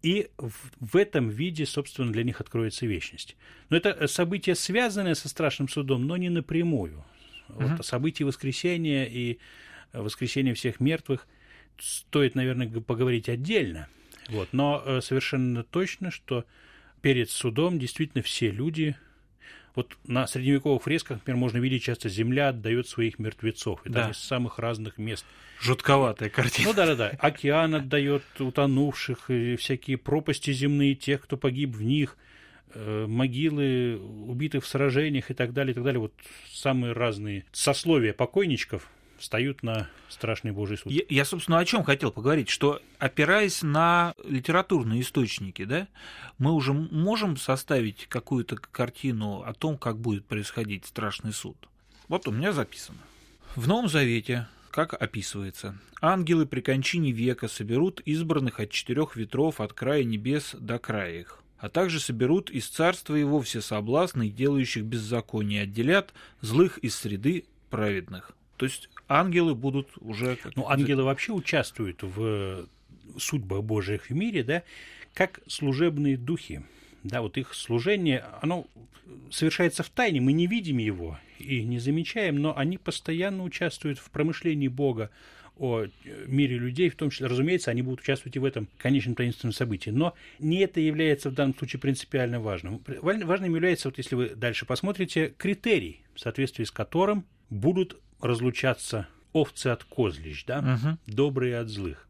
И 0.02 0.30
в, 0.38 0.96
этом 0.96 1.28
виде, 1.28 1.66
собственно, 1.66 2.12
для 2.12 2.22
них 2.22 2.40
откроется 2.40 2.86
вечность. 2.86 3.36
Но 3.68 3.76
это 3.76 3.90
э, 3.90 4.06
событие, 4.06 4.54
связанное 4.54 5.14
со 5.14 5.28
страшным 5.28 5.68
судом, 5.68 6.06
но 6.06 6.16
не 6.16 6.28
напрямую. 6.28 7.04
Вот 7.48 7.84
событие 7.84 8.26
воскресения 8.26 9.06
и 9.06 9.38
э, 9.92 10.00
воскресения 10.00 10.54
всех 10.54 10.80
мертвых 10.80 11.26
стоит, 11.78 12.34
наверное, 12.34 12.68
поговорить 12.68 13.28
отдельно– 13.28 13.88
вот. 14.28 14.48
Но 14.52 14.82
э, 14.84 15.00
совершенно 15.00 15.64
точно, 15.64 16.10
что 16.10 16.44
перед 17.00 17.30
судом 17.30 17.78
действительно 17.78 18.22
все 18.22 18.50
люди 18.50 18.96
вот 19.78 19.96
на 20.08 20.26
средневековых 20.26 20.82
фресках, 20.82 21.18
например, 21.18 21.38
можно 21.38 21.58
видеть 21.58 21.84
часто 21.84 22.08
земля 22.08 22.48
отдает 22.48 22.88
своих 22.88 23.20
мертвецов. 23.20 23.80
И 23.86 23.88
да. 23.88 24.10
из 24.10 24.16
самых 24.16 24.58
разных 24.58 24.98
мест. 24.98 25.24
Жутковатая 25.60 26.30
картина. 26.30 26.68
Ну 26.68 26.74
да-да-да. 26.74 27.10
Океан 27.20 27.76
отдает 27.76 28.24
утонувших, 28.40 29.30
и 29.30 29.54
всякие 29.54 29.96
пропасти 29.96 30.52
земные 30.52 30.96
тех, 30.96 31.22
кто 31.22 31.36
погиб 31.36 31.76
в 31.76 31.82
них, 31.84 32.16
э, 32.74 33.06
могилы 33.06 34.00
убитых 34.00 34.64
в 34.64 34.66
сражениях 34.66 35.30
и 35.30 35.34
так 35.34 35.52
далее, 35.52 35.70
и 35.70 35.74
так 35.74 35.84
далее. 35.84 36.00
Вот 36.00 36.12
самые 36.50 36.92
разные 36.92 37.44
сословия 37.52 38.12
покойничков 38.12 38.88
встают 39.18 39.62
на 39.62 39.88
страшный 40.08 40.52
Божий 40.52 40.78
суд. 40.78 40.92
Я, 40.92 41.02
я, 41.08 41.24
собственно, 41.24 41.58
о 41.58 41.64
чем 41.64 41.84
хотел 41.84 42.10
поговорить, 42.10 42.48
что 42.48 42.80
опираясь 42.98 43.62
на 43.62 44.14
литературные 44.24 45.02
источники, 45.02 45.64
да, 45.64 45.88
мы 46.38 46.52
уже 46.52 46.72
можем 46.72 47.36
составить 47.36 48.06
какую-то 48.08 48.56
картину 48.56 49.42
о 49.42 49.52
том, 49.54 49.76
как 49.76 49.98
будет 49.98 50.24
происходить 50.24 50.86
страшный 50.86 51.32
суд. 51.32 51.56
Вот 52.08 52.26
у 52.26 52.30
меня 52.30 52.52
записано. 52.52 52.98
В 53.54 53.66
Новом 53.68 53.88
Завете 53.88 54.46
как 54.70 54.94
описывается. 54.94 55.76
Ангелы 56.00 56.46
при 56.46 56.60
кончине 56.60 57.10
века 57.10 57.48
соберут 57.48 58.00
избранных 58.00 58.60
от 58.60 58.70
четырех 58.70 59.16
ветров 59.16 59.60
от 59.60 59.72
края 59.72 60.04
небес 60.04 60.54
до 60.58 60.78
края 60.78 61.20
их, 61.20 61.42
а 61.58 61.68
также 61.68 61.98
соберут 61.98 62.50
из 62.50 62.68
царства 62.68 63.14
его 63.16 63.40
все 63.40 63.60
соблазны, 63.60 64.28
делающих 64.28 64.84
беззаконие, 64.84 65.62
отделят 65.62 66.14
злых 66.40 66.78
из 66.78 66.94
среды 66.94 67.46
праведных. 67.70 68.32
То 68.58 68.66
есть 68.66 68.90
ангелы 69.08 69.54
будут 69.54 69.88
уже... 70.00 70.36
Как 70.36 70.56
ну, 70.56 70.68
ангелы 70.68 71.04
вообще 71.04 71.32
участвуют 71.32 72.02
в 72.02 72.66
судьбах 73.16 73.62
Божьих 73.62 74.10
в 74.10 74.14
мире, 74.14 74.42
да, 74.42 74.62
как 75.14 75.40
служебные 75.46 76.16
духи. 76.16 76.62
Да, 77.04 77.22
вот 77.22 77.38
их 77.38 77.54
служение, 77.54 78.24
оно 78.42 78.66
совершается 79.30 79.82
в 79.82 79.88
тайне, 79.88 80.20
мы 80.20 80.32
не 80.32 80.46
видим 80.46 80.78
его 80.78 81.18
и 81.38 81.62
не 81.62 81.78
замечаем, 81.78 82.36
но 82.36 82.56
они 82.56 82.76
постоянно 82.76 83.44
участвуют 83.44 83.98
в 83.98 84.10
промышлении 84.10 84.68
Бога 84.68 85.10
о 85.56 85.86
мире 86.26 86.58
людей, 86.58 86.88
в 86.88 86.96
том 86.96 87.10
числе, 87.10 87.26
разумеется, 87.26 87.70
они 87.70 87.82
будут 87.82 88.00
участвовать 88.00 88.36
и 88.36 88.38
в 88.38 88.44
этом 88.44 88.68
конечном 88.78 89.14
таинственном 89.14 89.52
событии. 89.52 89.90
Но 89.90 90.14
не 90.38 90.58
это 90.58 90.80
является 90.80 91.30
в 91.30 91.34
данном 91.34 91.56
случае 91.56 91.80
принципиально 91.80 92.40
важным. 92.40 92.82
Важным 93.02 93.54
является, 93.54 93.88
вот 93.88 93.98
если 93.98 94.14
вы 94.14 94.28
дальше 94.30 94.66
посмотрите, 94.66 95.32
критерий, 95.36 96.02
в 96.14 96.20
соответствии 96.20 96.64
с 96.64 96.70
которым 96.70 97.24
будут 97.50 98.00
разлучаться 98.20 99.08
овцы 99.32 99.68
от 99.68 99.84
козлищ, 99.84 100.44
да, 100.46 100.58
угу. 100.58 100.98
добрые 101.06 101.58
от 101.58 101.68
злых. 101.68 102.08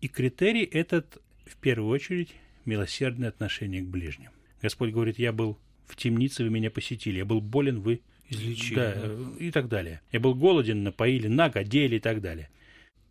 И 0.00 0.08
критерий 0.08 0.64
этот, 0.64 1.18
в 1.46 1.56
первую 1.56 1.90
очередь, 1.90 2.34
милосердное 2.64 3.28
отношение 3.28 3.82
к 3.82 3.86
ближним. 3.86 4.30
Господь 4.62 4.92
говорит, 4.92 5.18
я 5.18 5.32
был 5.32 5.58
в 5.86 5.96
темнице, 5.96 6.44
вы 6.44 6.50
меня 6.50 6.70
посетили, 6.70 7.18
я 7.18 7.24
был 7.24 7.40
болен, 7.40 7.80
вы 7.80 8.00
излечили. 8.28 8.74
Да, 8.74 8.94
да. 8.94 9.44
и 9.44 9.50
так 9.50 9.68
далее. 9.68 10.00
Я 10.12 10.20
был 10.20 10.34
голоден, 10.34 10.82
напоили, 10.82 11.28
наг, 11.28 11.56
одели 11.56 11.96
и 11.96 12.00
так 12.00 12.20
далее. 12.20 12.50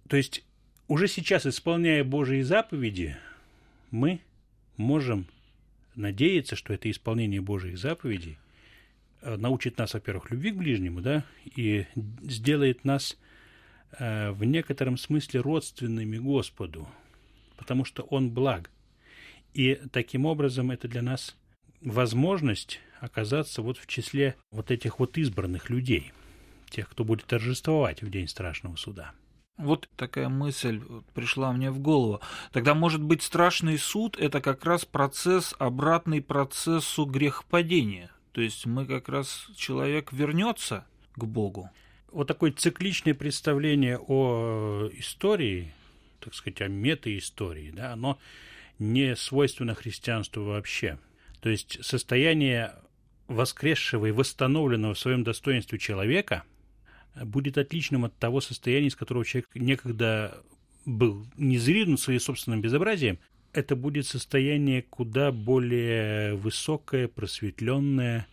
То 0.08 0.18
есть 0.18 0.44
уже 0.88 1.08
сейчас, 1.08 1.46
исполняя 1.46 2.04
Божьи 2.04 2.42
заповеди, 2.42 3.18
мы 3.92 4.20
можем 4.78 5.28
надеяться, 5.96 6.56
что 6.56 6.74
это 6.74 6.92
исполнение 6.92 7.42
Божьих 7.42 7.78
заповедей 7.78 8.38
научит 9.22 9.78
нас, 9.78 9.94
во-первых, 9.94 10.32
любви 10.32 10.52
к 10.52 10.56
ближнему, 10.56 11.02
да, 11.02 11.24
и 11.44 11.86
сделает 12.22 12.86
нас 12.86 13.18
э, 13.98 14.32
в 14.32 14.44
некотором 14.44 14.98
смысле 14.98 15.42
родственными 15.42 16.18
Господу, 16.18 16.88
потому 17.58 17.86
что 17.86 18.04
Он 18.04 18.32
благ. 18.32 18.70
И 19.54 19.80
таким 19.92 20.26
образом 20.26 20.72
это 20.72 20.88
для 20.88 21.02
нас 21.02 21.36
возможность 21.82 22.82
оказаться 23.00 23.62
вот 23.62 23.78
в 23.78 23.88
числе 23.88 24.36
вот 24.52 24.72
этих 24.72 25.00
вот 25.00 25.18
избранных 25.18 25.70
людей, 25.70 26.12
тех, 26.70 26.90
кто 26.90 27.04
будет 27.04 27.26
торжествовать 27.26 28.02
в 28.02 28.10
день 28.10 28.28
страшного 28.28 28.76
суда. 28.76 29.14
Вот 29.58 29.88
такая 29.96 30.28
мысль 30.28 30.82
пришла 31.14 31.54
мне 31.54 31.72
в 31.72 31.80
голову. 31.80 32.20
Тогда, 32.52 32.74
может 32.74 33.02
быть, 33.02 33.22
страшный 33.22 33.78
суд– 33.78 34.18
это 34.20 34.42
как 34.42 34.66
раз 34.66 34.84
процесс, 34.84 35.56
обратный 35.58 36.22
процессу 36.22 37.06
грехопадения. 37.06 38.12
То 38.36 38.42
есть 38.42 38.66
мы 38.66 38.86
как 38.86 39.08
раз 39.08 39.48
человек 39.56 40.12
вернется 40.12 40.86
к 41.16 41.24
Богу. 41.24 41.70
Вот 42.12 42.28
такое 42.28 42.52
цикличное 42.52 43.14
представление 43.14 43.98
о 43.98 44.90
истории, 44.92 45.74
так 46.20 46.36
сказать, 46.36 46.60
о 46.60 46.68
метаистории, 46.68 47.72
да, 47.72 47.94
оно 47.94 48.20
не 48.78 49.16
свойственно 49.16 49.74
христианству 49.74 50.44
вообще. 50.44 51.00
То 51.40 51.48
есть 51.48 51.82
состояние 51.82 52.76
воскресшего 53.30 54.08
и 54.08 54.12
восстановленного 54.12 54.96
в 54.96 55.00
своем 55.00 55.24
достоинстве 55.24 55.80
человека 55.80 56.44
будет 57.16 57.58
отличным 57.58 58.04
от 58.04 58.18
того 58.18 58.42
состояния, 58.42 58.90
из 58.90 58.98
которого 58.98 59.24
человек 59.24 59.48
некогда 59.56 60.44
был 60.84 61.26
незриден 61.38 61.98
своим 61.98 62.20
собственным 62.20 62.60
безобразием, 62.60 63.18
это 63.56 63.76
будет 63.76 64.06
состояние 64.06 64.82
куда 64.82 65.32
более 65.32 66.36
высокое, 66.36 67.08
просветленное, 67.08 68.28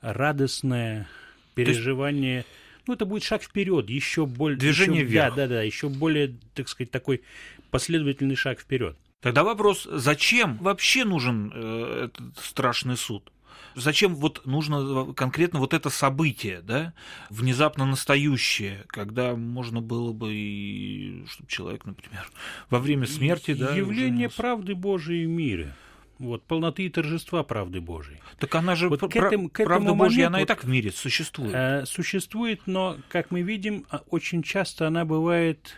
радостное 0.00 1.08
переживание. 1.54 2.38
Есть... 2.38 2.48
Ну, 2.86 2.94
это 2.94 3.06
будет 3.06 3.22
шаг 3.22 3.42
вперед, 3.42 3.88
еще 3.88 4.26
более... 4.26 4.58
Движение 4.58 5.02
еще, 5.02 5.10
вверх. 5.10 5.34
Да, 5.36 5.46
да, 5.46 5.54
да, 5.54 5.62
еще 5.62 5.88
более, 5.88 6.36
так 6.54 6.68
сказать, 6.68 6.90
такой 6.90 7.22
последовательный 7.70 8.36
шаг 8.36 8.60
вперед. 8.60 8.96
Тогда 9.20 9.44
вопрос, 9.44 9.88
зачем 9.90 10.56
вообще 10.58 11.04
нужен 11.04 11.52
э, 11.54 12.04
этот 12.06 12.38
страшный 12.38 12.96
суд? 12.96 13.32
Зачем 13.76 14.14
вот 14.14 14.46
нужно 14.46 15.12
конкретно 15.12 15.58
вот 15.58 15.74
это 15.74 15.90
событие, 15.90 16.62
да, 16.62 16.94
внезапно 17.28 17.84
настающее, 17.84 18.84
когда 18.86 19.36
можно 19.36 19.82
было 19.82 20.14
бы 20.14 20.32
и, 20.32 21.26
чтобы 21.28 21.48
человек, 21.48 21.84
например, 21.84 22.26
во 22.70 22.78
время 22.78 23.06
смерти, 23.06 23.52
да, 23.52 23.74
явление 23.74 24.30
правды 24.30 24.74
Божией 24.74 25.26
в 25.26 25.28
мире. 25.28 25.74
Вот, 26.18 26.42
полноты 26.44 26.86
и 26.86 26.88
торжества 26.88 27.42
правды 27.42 27.82
Божией. 27.82 28.18
Так 28.38 28.54
она 28.54 28.74
же, 28.74 28.88
вот 28.88 29.00
к 29.00 29.14
этому, 29.14 29.50
к 29.50 29.60
этому 29.60 29.66
правда 29.66 29.90
моменту, 29.90 30.04
Божья, 30.04 30.26
она 30.28 30.40
и 30.40 30.46
так 30.46 30.64
в 30.64 30.68
мире 30.68 30.90
существует. 30.90 31.54
Э, 31.54 31.84
существует, 31.84 32.62
но, 32.64 32.96
как 33.10 33.30
мы 33.30 33.42
видим, 33.42 33.84
а, 33.90 34.02
очень 34.08 34.42
часто 34.42 34.86
она 34.86 35.04
бывает... 35.04 35.76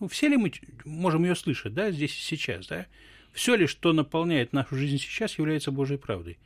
Ну, 0.00 0.08
все 0.08 0.28
ли 0.28 0.38
мы 0.38 0.50
можем 0.86 1.24
ее 1.24 1.36
слышать, 1.36 1.74
да, 1.74 1.90
здесь 1.90 2.16
и 2.16 2.22
сейчас, 2.22 2.66
да? 2.68 2.86
Все 3.34 3.56
ли, 3.56 3.66
что 3.66 3.92
наполняет 3.92 4.54
нашу 4.54 4.76
жизнь 4.76 4.96
сейчас, 4.98 5.38
является 5.38 5.70
Божьей 5.70 5.98
правдой. 5.98 6.38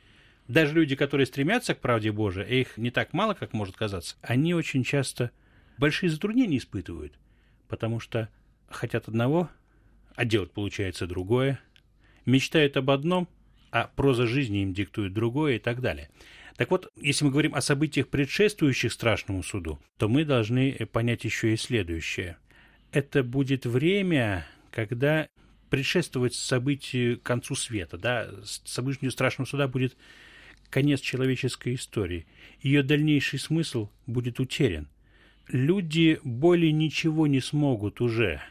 Даже 0.49 0.73
люди, 0.73 0.95
которые 0.95 1.27
стремятся 1.27 1.75
к 1.75 1.79
правде 1.79 2.11
Божией, 2.11 2.45
а 2.45 2.49
их 2.49 2.77
не 2.77 2.89
так 2.89 3.13
мало, 3.13 3.35
как 3.35 3.53
может 3.53 3.77
казаться, 3.77 4.17
они 4.21 4.53
очень 4.53 4.83
часто 4.83 5.31
большие 5.77 6.09
затруднения 6.09 6.57
испытывают, 6.57 7.13
потому 7.67 7.99
что 7.99 8.29
хотят 8.67 9.07
одного, 9.07 9.49
а 10.15 10.25
делать 10.25 10.51
получается 10.51 11.05
другое, 11.05 11.59
мечтают 12.25 12.77
об 12.77 12.89
одном, 12.89 13.29
а 13.71 13.91
проза 13.95 14.25
жизни 14.25 14.63
им 14.63 14.73
диктует 14.73 15.13
другое 15.13 15.57
и 15.57 15.59
так 15.59 15.81
далее. 15.81 16.09
Так 16.57 16.71
вот, 16.71 16.91
если 16.97 17.25
мы 17.25 17.31
говорим 17.31 17.53
о 17.53 17.61
событиях, 17.61 18.09
предшествующих 18.09 18.91
страшному 18.91 19.43
суду, 19.43 19.79
то 19.97 20.09
мы 20.09 20.25
должны 20.25 20.73
понять 20.91 21.23
еще 21.23 21.53
и 21.53 21.57
следующее. 21.57 22.37
Это 22.91 23.23
будет 23.23 23.67
время, 23.67 24.47
когда 24.71 25.29
предшествовать 25.69 26.33
событию 26.33 27.19
концу 27.21 27.53
света, 27.53 27.99
да, 27.99 28.31
событию 28.43 29.11
страшного 29.11 29.47
суда 29.47 29.67
будет 29.67 29.95
конец 30.69 31.01
человеческой 31.01 31.75
истории. 31.75 32.25
Ее 32.61 32.83
дальнейший 32.83 33.39
смысл 33.39 33.89
будет 34.07 34.39
утерян. 34.39 34.87
Люди 35.47 36.19
более 36.23 36.71
ничего 36.71 37.27
не 37.27 37.41
смогут 37.41 38.01
уже 38.01 38.41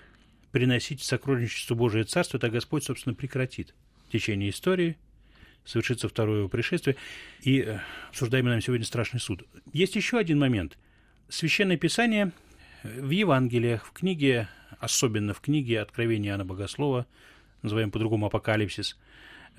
приносить 0.50 1.00
в 1.00 1.04
сокровищницу 1.04 1.76
Божие 1.76 2.04
Царство, 2.04 2.38
это 2.38 2.50
Господь, 2.50 2.84
собственно, 2.84 3.14
прекратит 3.14 3.74
течение 4.10 4.50
истории, 4.50 4.96
совершится 5.64 6.08
второе 6.08 6.38
его 6.38 6.48
пришествие, 6.48 6.96
и 7.42 7.60
э, 7.60 7.80
обсуждаемый 8.08 8.52
нам 8.52 8.60
сегодня 8.60 8.86
страшный 8.86 9.20
суд. 9.20 9.44
Есть 9.72 9.96
еще 9.96 10.18
один 10.18 10.38
момент. 10.38 10.78
Священное 11.28 11.76
Писание 11.76 12.32
в 12.82 13.10
Евангелиях, 13.10 13.84
в 13.86 13.92
книге, 13.92 14.48
особенно 14.80 15.34
в 15.34 15.40
книге 15.40 15.80
Откровения 15.80 16.30
Иоанна 16.30 16.46
Богослова, 16.46 17.06
называем 17.62 17.90
по-другому 17.90 18.26
Апокалипсис, 18.26 18.92
э, 18.92 18.96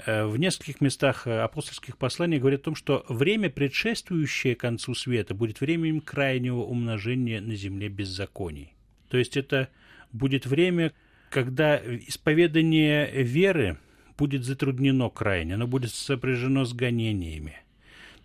в 0.06 0.38
нескольких 0.38 0.82
местах 0.82 1.28
э, 1.28 1.40
апостольских 1.42 1.98
посланий 1.98 2.40
говорят 2.40 2.62
о 2.62 2.64
том, 2.66 2.76
что 2.76 3.06
время, 3.10 3.50
предшествующее 3.50 4.56
концу 4.56 4.96
света, 4.96 5.34
будет 5.34 5.60
временем 5.60 6.00
крайнего 6.00 6.62
умножения 6.62 7.42
на 7.42 7.56
земле 7.56 7.90
беззаконий. 7.90 8.74
То 9.10 9.18
есть 9.18 9.36
это 9.36 9.70
будет 10.14 10.46
время, 10.46 10.94
когда 11.30 11.78
исповедание 11.78 13.12
веры 13.24 13.78
будет 14.18 14.46
затруднено 14.46 15.10
крайне, 15.10 15.56
оно 15.56 15.68
будет 15.68 15.92
сопряжено 15.92 16.66
с 16.66 16.74
гонениями. 16.74 17.58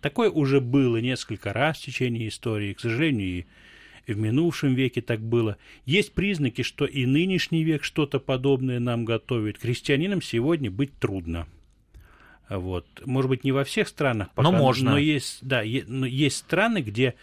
Такое 0.01 0.29
уже 0.29 0.61
было 0.61 0.97
несколько 0.97 1.51
раз 1.51 1.79
в 1.79 1.85
течение 1.85 2.27
истории, 2.27 2.73
к 2.73 2.79
сожалению, 2.79 3.45
и 4.05 4.13
в 4.13 4.17
минувшем 4.17 4.75
веке 4.75 5.01
так 5.01 5.19
было. 5.19 5.57
Есть 5.85 6.13
признаки, 6.13 6.61
что 6.61 6.85
и 6.85 7.05
нынешний 7.05 7.63
век 7.63 7.83
что-то 7.83 8.19
подобное 8.19 8.79
нам 8.79 9.03
готовит. 9.03 9.57
Крестьянинам 9.57 10.21
сегодня 10.21 10.69
быть 10.69 10.93
трудно. 10.99 11.47
Вот. 12.49 12.85
Может 13.05 13.29
быть, 13.29 13.43
не 13.43 13.51
во 13.51 13.63
всех 13.63 13.87
странах, 13.87 14.29
пока, 14.35 14.49
но 14.49 14.57
можно. 14.57 14.91
Но 14.91 14.97
есть, 14.97 15.39
да, 15.41 15.63
но 15.87 16.05
есть 16.05 16.37
страны, 16.37 16.79
где 16.79 17.15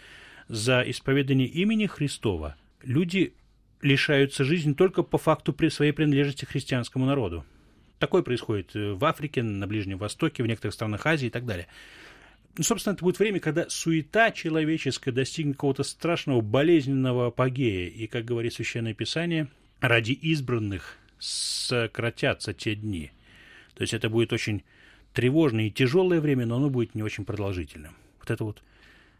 за 0.47 0.81
исповедание 0.81 1.47
имени 1.47 1.85
Христова 1.85 2.55
люди 2.83 3.33
лишаются 3.81 4.43
жизни 4.43 4.73
только 4.73 5.03
по 5.03 5.17
факту 5.17 5.53
при 5.53 5.69
своей 5.69 5.91
принадлежности 5.91 6.45
к 6.45 6.49
христианскому 6.49 7.05
народу. 7.05 7.45
Такое 7.99 8.21
происходит 8.21 8.75
э, 8.75 8.93
в 8.93 9.05
Африке, 9.05 9.43
на 9.43 9.67
Ближнем 9.67 9.97
Востоке, 9.97 10.43
в 10.43 10.47
некоторых 10.47 10.73
странах 10.73 11.05
Азии 11.05 11.27
и 11.27 11.29
так 11.29 11.45
далее. 11.45 11.67
Ну, 12.57 12.63
собственно, 12.63 12.93
это 12.93 13.03
будет 13.03 13.19
время, 13.19 13.39
когда 13.39 13.67
суета 13.69 14.31
человеческая 14.31 15.11
достигнет 15.11 15.55
какого-то 15.55 15.83
страшного 15.83 16.41
болезненного 16.41 17.27
апогея. 17.27 17.89
И, 17.89 18.07
как 18.07 18.25
говорит 18.25 18.53
Священное 18.53 18.93
Писание, 18.93 19.47
ради 19.79 20.11
избранных 20.11 20.97
сократятся 21.17 22.53
те 22.53 22.75
дни. 22.75 23.11
То 23.75 23.81
есть 23.81 23.93
это 23.93 24.09
будет 24.09 24.33
очень 24.33 24.63
тревожное 25.13 25.67
и 25.67 25.71
тяжелое 25.71 26.21
время, 26.21 26.45
но 26.45 26.57
оно 26.57 26.69
будет 26.69 26.95
не 26.95 27.03
очень 27.03 27.25
продолжительным. 27.25 27.95
Вот 28.19 28.31
это 28.31 28.43
вот 28.43 28.61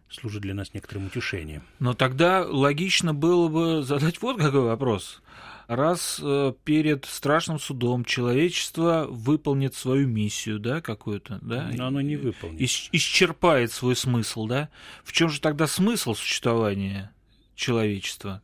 служит 0.10 0.42
для 0.42 0.54
нас 0.54 0.74
некоторым 0.74 1.08
утешением. 1.08 1.64
Но 1.80 1.94
тогда 1.94 2.46
логично 2.46 3.14
было 3.14 3.48
бы 3.48 3.84
задать 3.84 4.22
вот 4.22 4.38
какой 4.38 4.62
вопрос 4.62 5.22
раз 5.68 6.20
э, 6.22 6.53
перед 6.64 7.06
страшным 7.06 7.60
судом 7.60 8.06
человечество 8.06 9.08
выполнит 9.10 9.75
свою 9.75 10.08
миссию, 10.08 10.60
да, 10.60 10.82
какую-то, 10.82 11.40
да? 11.42 11.72
Но 11.74 11.88
оно 11.88 12.01
не 12.01 12.16
выполнит. 12.16 12.62
Ис- 12.62 12.90
исчерпает 12.92 13.72
свой 13.72 13.96
смысл, 13.96 14.48
да? 14.48 14.70
В 15.03 15.12
чем 15.12 15.29
же 15.29 15.42
тогда 15.42 15.68
смысл 15.68 16.14
существования 16.14 17.12
человечества? 17.56 18.42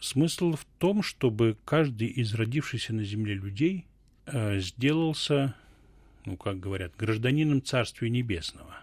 Смысл 0.00 0.52
в 0.52 0.64
том, 0.78 1.02
чтобы 1.02 1.56
каждый 1.64 2.08
из 2.08 2.34
родившихся 2.34 2.92
на 2.92 3.04
земле 3.04 3.34
людей 3.34 3.86
э, 4.26 4.58
сделался, 4.58 5.54
ну, 6.24 6.36
как 6.36 6.60
говорят, 6.60 6.92
гражданином 6.96 7.62
Царствия 7.62 8.10
Небесного, 8.10 8.76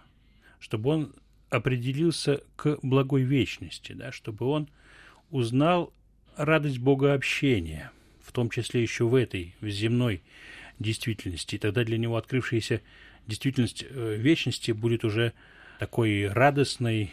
чтобы 0.58 0.90
он 0.90 1.14
определился 1.48 2.42
к 2.56 2.78
благой 2.82 3.22
вечности, 3.22 3.92
да, 3.92 4.12
чтобы 4.12 4.46
он 4.46 4.68
узнал 5.30 5.92
радость 6.36 6.78
богообщения, 6.78 7.90
в 8.22 8.32
том 8.32 8.50
числе 8.50 8.82
еще 8.82 9.04
в 9.04 9.14
этой, 9.14 9.54
в 9.60 9.68
земной 9.68 10.22
действительности. 10.78 11.56
И 11.56 11.58
тогда 11.58 11.84
для 11.84 11.98
него 11.98 12.16
открывшаяся 12.16 12.80
действительность 13.26 13.84
э, 13.88 14.16
вечности 14.16 14.72
будет 14.72 15.04
уже 15.04 15.32
такой 15.78 16.28
радостной, 16.28 17.10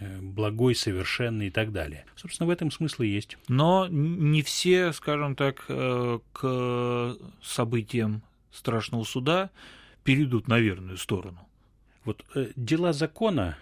э, 0.00 0.20
благой, 0.20 0.74
совершенной 0.74 1.48
и 1.48 1.50
так 1.50 1.72
далее. 1.72 2.04
Собственно, 2.16 2.46
в 2.46 2.50
этом 2.50 2.70
смысл 2.70 3.02
и 3.02 3.08
есть. 3.08 3.36
Но 3.48 3.88
не 3.88 4.42
все, 4.42 4.92
скажем 4.92 5.34
так, 5.34 5.64
э, 5.68 6.18
к 6.32 7.16
событиям 7.42 8.22
страшного 8.52 9.04
суда 9.04 9.50
перейдут 10.04 10.48
на 10.48 10.58
верную 10.58 10.96
сторону. 10.96 11.40
Вот 12.04 12.24
дела 12.56 12.92
закона 12.92 13.56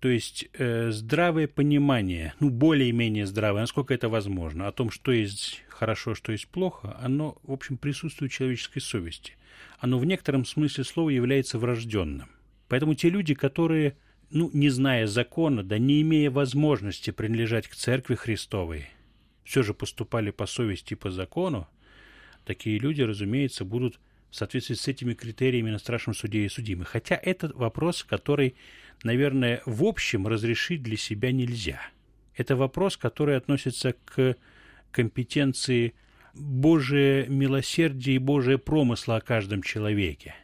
то 0.00 0.08
есть 0.08 0.48
э, 0.54 0.90
здравое 0.92 1.46
понимание, 1.46 2.32
ну, 2.40 2.48
более-менее 2.48 3.26
здравое, 3.26 3.60
насколько 3.60 3.92
это 3.92 4.08
возможно, 4.08 4.66
о 4.66 4.72
том, 4.72 4.90
что 4.90 5.12
есть 5.12 5.62
хорошо, 5.68 6.14
что 6.14 6.32
есть 6.32 6.48
плохо, 6.48 6.96
оно, 7.02 7.36
в 7.42 7.52
общем, 7.52 7.76
присутствует 7.76 8.32
в 8.32 8.34
человеческой 8.34 8.80
совести. 8.80 9.34
Оно 9.78 9.98
в 9.98 10.06
некотором 10.06 10.46
смысле 10.46 10.84
слова 10.84 11.10
является 11.10 11.58
врожденным. 11.58 12.30
Поэтому 12.68 12.94
те 12.94 13.10
люди, 13.10 13.34
которые, 13.34 13.98
ну, 14.30 14.50
не 14.54 14.70
зная 14.70 15.06
закона, 15.06 15.62
да 15.62 15.76
не 15.76 16.00
имея 16.00 16.30
возможности 16.30 17.10
принадлежать 17.10 17.68
к 17.68 17.74
Церкви 17.74 18.14
Христовой, 18.14 18.86
все 19.44 19.62
же 19.62 19.74
поступали 19.74 20.30
по 20.30 20.46
совести 20.46 20.94
и 20.94 20.96
по 20.96 21.10
закону, 21.10 21.68
такие 22.46 22.78
люди, 22.78 23.02
разумеется, 23.02 23.66
будут 23.66 24.00
в 24.30 24.36
соответствии 24.36 24.74
с 24.74 24.88
этими 24.88 25.14
критериями 25.14 25.70
на 25.70 25.78
страшном 25.78 26.14
суде 26.14 26.44
и 26.44 26.48
судимы. 26.48 26.84
Хотя 26.84 27.18
это 27.20 27.50
вопрос, 27.54 28.04
который 28.04 28.54
наверное, 29.02 29.62
в 29.66 29.84
общем 29.84 30.26
разрешить 30.26 30.82
для 30.82 30.96
себя 30.96 31.32
нельзя. 31.32 31.80
Это 32.34 32.56
вопрос, 32.56 32.96
который 32.96 33.36
относится 33.36 33.94
к 34.04 34.36
компетенции 34.90 35.94
Божие 36.34 37.26
милосердие 37.26 38.16
и 38.16 38.18
Божие 38.18 38.58
промысла 38.58 39.16
о 39.16 39.20
каждом 39.20 39.62
человеке. 39.62 40.34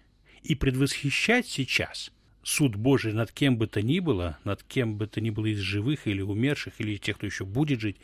И 0.43 0.55
предвосхищать 0.55 1.47
сейчас 1.47 2.13
суд 2.43 2.77
Божий 2.77 3.13
над 3.13 3.33
кем 3.33 3.57
бы 3.57 3.67
то 3.67 3.83
ни 3.83 3.99
было, 3.99 4.39
над 4.45 4.63
кем 4.63 4.97
бы 4.97 5.07
то 5.07 5.21
ни 5.21 5.31
было 5.31 5.47
из 5.47 5.59
живых 5.59 6.07
или 6.07 6.23
умерших, 6.23 6.75
или 6.79 6.97
тех, 6.97 7.17
кто 7.17 7.27
еще 7.27 7.45
будет 7.45 7.81
жить, 7.81 7.97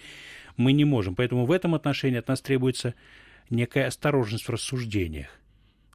мы 0.57 0.73
не 0.73 0.85
можем. 0.85 1.15
Поэтому 1.15 1.45
в 1.45 1.53
этом 1.53 1.75
отношении 1.75 2.19
от 2.19 2.29
нас 2.29 2.41
требуется 2.41 2.95
некая 3.51 3.87
осторожность 3.87 4.45
в 4.45 4.51
рассуждениях. 4.51 5.39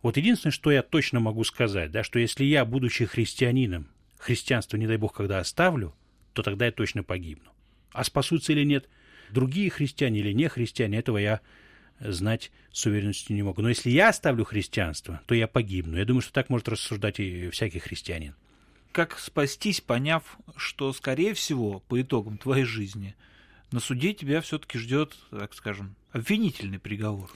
Вот 0.01 0.17
единственное, 0.17 0.51
что 0.51 0.71
я 0.71 0.83
точно 0.83 1.19
могу 1.19 1.43
сказать, 1.43 1.91
да, 1.91 2.03
что 2.03 2.19
если 2.19 2.43
я, 2.43 2.65
будучи 2.65 3.05
христианином, 3.05 3.87
христианство, 4.17 4.77
не 4.77 4.87
дай 4.87 4.97
бог, 4.97 5.13
когда 5.13 5.39
оставлю, 5.39 5.95
то 6.33 6.43
тогда 6.43 6.65
я 6.65 6.71
точно 6.71 7.03
погибну. 7.03 7.51
А 7.91 8.03
спасутся 8.03 8.53
или 8.53 8.63
нет 8.63 8.87
другие 9.29 9.69
христиане 9.69 10.19
или 10.19 10.33
не 10.33 10.47
христиане, 10.49 10.99
этого 10.99 11.17
я 11.17 11.41
знать 11.99 12.51
с 12.71 12.85
уверенностью 12.85 13.35
не 13.35 13.43
могу. 13.43 13.61
Но 13.61 13.69
если 13.69 13.89
я 13.89 14.09
оставлю 14.09 14.45
христианство, 14.45 15.21
то 15.25 15.33
я 15.33 15.47
погибну. 15.47 15.97
Я 15.97 16.05
думаю, 16.05 16.21
что 16.21 16.33
так 16.33 16.49
может 16.49 16.69
рассуждать 16.69 17.19
и 17.19 17.49
всякий 17.49 17.79
христианин. 17.79 18.35
Как 18.91 19.17
спастись, 19.19 19.81
поняв, 19.81 20.37
что, 20.55 20.93
скорее 20.93 21.33
всего, 21.33 21.79
по 21.87 22.01
итогам 22.01 22.37
твоей 22.37 22.65
жизни 22.65 23.15
на 23.71 23.79
суде 23.79 24.13
тебя 24.13 24.41
все-таки 24.41 24.77
ждет, 24.77 25.15
так 25.29 25.53
скажем, 25.53 25.95
обвинительный 26.11 26.79
приговор? 26.79 27.31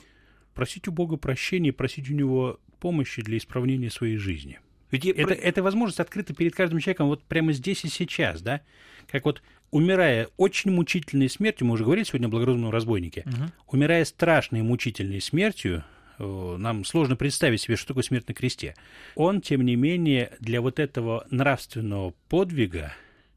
Просить 0.54 0.88
у 0.88 0.92
Бога 0.92 1.16
прощения, 1.16 1.72
просить 1.72 2.10
у 2.10 2.14
Него 2.14 2.60
помощи 2.80 3.22
для 3.22 3.38
исправления 3.38 3.90
своей 3.90 4.16
жизни– 4.16 4.60
ведь 4.92 5.06
это, 5.06 5.22
про... 5.22 5.34
эта 5.34 5.62
возможность 5.62 5.98
открыта 5.98 6.34
перед 6.34 6.54
каждым 6.54 6.78
человеком 6.78 7.08
вот 7.08 7.24
прямо 7.24 7.52
здесь 7.52 7.84
и 7.84 7.88
сейчас, 7.88 8.42
да? 8.42 8.60
Как 9.10 9.24
вот 9.24 9.42
умирая 9.70 10.28
очень 10.36 10.70
мучительной 10.70 11.30
смертью, 11.30 11.66
мы 11.66 11.74
уже 11.74 11.84
говорили 11.84 12.04
сегодня 12.04 12.26
о 12.26 12.30
благоразумном 12.30 12.70
разбойнике, 12.70 13.24
угу. 13.26 13.50
умирая 13.68 14.04
страшной 14.04 14.60
мучительной 14.60 15.22
смертью, 15.22 15.82
э, 16.18 16.56
нам 16.58 16.84
сложно 16.84 17.16
представить 17.16 17.62
себе, 17.62 17.76
что 17.76 17.88
такое 17.88 18.04
смерть 18.04 18.28
на 18.28 18.34
кресте. 18.34 18.76
Он, 19.16 19.40
тем 19.40 19.62
не 19.62 19.76
менее, 19.76 20.34
для 20.40 20.60
вот 20.60 20.78
этого 20.78 21.26
нравственного 21.30 22.12
подвига 22.28 22.92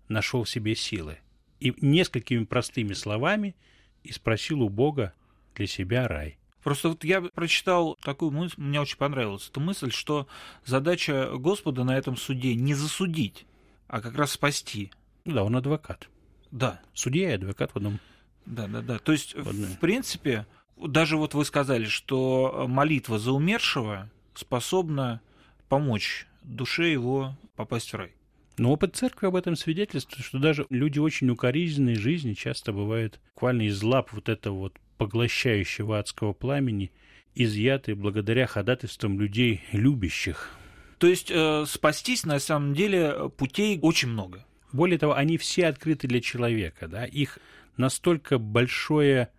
нашел 0.09 0.43
в 0.43 0.49
себе 0.49 0.75
силы. 0.75 1.17
И 1.61 1.73
несколькими 1.79 2.43
простыми 2.43 2.91
словами 2.91 3.55
и 4.03 4.11
спросил 4.11 4.61
у 4.61 4.67
Бога 4.67 5.13
для 5.55 5.67
себя 5.67 6.09
рай. 6.09 6.37
Просто 6.65 6.89
вот 6.89 7.03
я 7.03 7.21
прочитал 7.21 7.95
такую 8.01 8.31
мысль, 8.31 8.55
мне 8.57 8.81
очень 8.81 8.97
понравилась 8.97 9.47
эта 9.51 9.59
мысль, 9.59 9.91
что 9.91 10.27
задача 10.65 11.29
Господа 11.35 11.83
на 11.83 11.95
этом 11.95 12.17
суде 12.17 12.55
не 12.55 12.73
засудить, 12.73 13.45
а 13.87 14.01
как 14.01 14.15
раз 14.15 14.31
спасти. 14.31 14.91
Да, 15.25 15.43
он 15.43 15.55
адвокат. 15.55 16.09
Да. 16.49 16.81
Судья 16.95 17.29
и 17.29 17.35
адвокат 17.35 17.69
в 17.73 17.75
одном. 17.75 17.99
Да, 18.47 18.65
да, 18.65 18.81
да. 18.81 18.97
То 18.97 19.11
есть, 19.11 19.35
в, 19.35 19.51
в 19.51 19.77
принципе, 19.77 20.47
даже 20.75 21.17
вот 21.17 21.35
вы 21.35 21.45
сказали, 21.45 21.85
что 21.85 22.65
молитва 22.67 23.19
за 23.19 23.31
умершего 23.31 24.09
способна 24.33 25.21
помочь 25.69 26.25
душе 26.41 26.91
его 26.91 27.37
попасть 27.55 27.93
в 27.93 27.95
рай. 27.95 28.15
Но 28.57 28.71
опыт 28.71 28.95
церкви 28.95 29.27
об 29.27 29.35
этом 29.35 29.55
свидетельствует, 29.55 30.25
что 30.25 30.39
даже 30.39 30.65
люди 30.71 30.97
очень 30.97 31.29
укоризненной 31.29 31.95
жизни 31.95 32.33
часто 32.33 32.73
бывают 32.73 33.19
буквально 33.35 33.67
из 33.67 33.83
лап 33.83 34.13
вот 34.13 34.29
этого 34.29 34.55
вот 34.55 34.79
поглощающего 34.97 35.99
адского 35.99 36.33
пламени, 36.33 36.91
изъяты 37.35 37.95
благодаря 37.95 38.47
ходатайствам 38.47 39.19
людей 39.19 39.61
любящих. 39.71 40.51
То 40.97 41.07
есть 41.07 41.29
э, 41.29 41.65
спастись 41.67 42.25
на 42.25 42.39
самом 42.39 42.73
деле 42.73 43.29
путей 43.37 43.79
очень 43.81 44.09
много. 44.09 44.45
Более 44.71 44.97
того, 44.97 45.13
они 45.13 45.37
все 45.37 45.67
открыты 45.67 46.07
для 46.07 46.21
человека, 46.21 46.87
да, 46.87 47.05
их 47.05 47.39
настолько 47.77 48.37
большое 48.37 49.29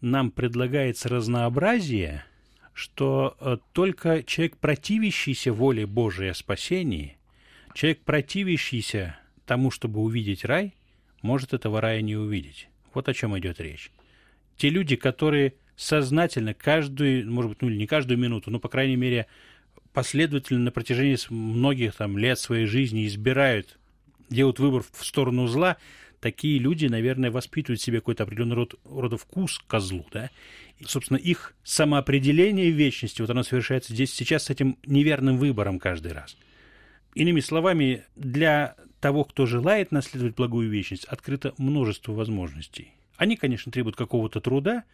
нам 0.00 0.30
предлагается 0.30 1.08
разнообразие, 1.08 2.24
что 2.72 3.36
э, 3.40 3.56
только 3.72 4.22
человек, 4.22 4.58
противящийся 4.58 5.52
воле 5.52 5.86
Божией 5.86 6.30
о 6.30 6.34
спасении, 6.34 7.16
человек, 7.74 8.00
противящийся 8.04 9.18
тому, 9.46 9.70
чтобы 9.70 10.00
увидеть 10.00 10.44
рай, 10.44 10.74
может 11.22 11.54
этого 11.54 11.80
рая 11.80 12.02
не 12.02 12.16
увидеть. 12.16 12.68
Вот 12.92 13.08
о 13.08 13.14
чем 13.14 13.38
идет 13.38 13.60
речь. 13.60 13.90
Те 14.56 14.70
люди, 14.70 14.96
которые 14.96 15.54
сознательно 15.76 16.54
каждую, 16.54 17.30
может 17.30 17.50
быть, 17.50 17.62
ну 17.62 17.68
или 17.68 17.76
не 17.76 17.86
каждую 17.86 18.18
минуту, 18.18 18.50
но, 18.50 18.58
по 18.58 18.68
крайней 18.68 18.96
мере, 18.96 19.26
последовательно 19.92 20.60
на 20.60 20.70
протяжении 20.70 21.16
многих 21.30 21.94
там, 21.94 22.18
лет 22.18 22.38
своей 22.38 22.66
жизни 22.66 23.06
избирают, 23.06 23.78
делают 24.30 24.58
выбор 24.58 24.84
в 24.90 25.04
сторону 25.04 25.46
зла, 25.46 25.76
такие 26.20 26.58
люди, 26.58 26.86
наверное, 26.86 27.30
воспитывают 27.30 27.80
в 27.80 27.84
себе 27.84 28.00
какой-то 28.00 28.24
определенный 28.24 28.56
род, 28.56 28.74
рода 28.84 29.16
вкус 29.16 29.58
к 29.58 29.66
козлу, 29.66 30.06
да, 30.12 30.30
и, 30.78 30.84
собственно, 30.84 31.18
их 31.18 31.54
самоопределение 31.62 32.70
вечности, 32.70 33.20
вот 33.20 33.30
оно 33.30 33.42
совершается 33.42 33.92
здесь 33.92 34.12
сейчас 34.12 34.44
с 34.44 34.50
этим 34.50 34.78
неверным 34.86 35.36
выбором 35.38 35.78
каждый 35.78 36.12
раз. 36.12 36.36
Иными 37.14 37.40
словами, 37.40 38.04
для 38.16 38.76
того, 39.00 39.24
кто 39.24 39.46
желает 39.46 39.92
наследовать 39.92 40.34
благую 40.34 40.68
вечность, 40.68 41.04
открыто 41.04 41.54
множество 41.58 42.12
возможностей. 42.12 42.92
Они, 43.16 43.36
конечно, 43.36 43.72
требуют 43.72 43.96
какого-то 43.96 44.40
труда, 44.40 44.84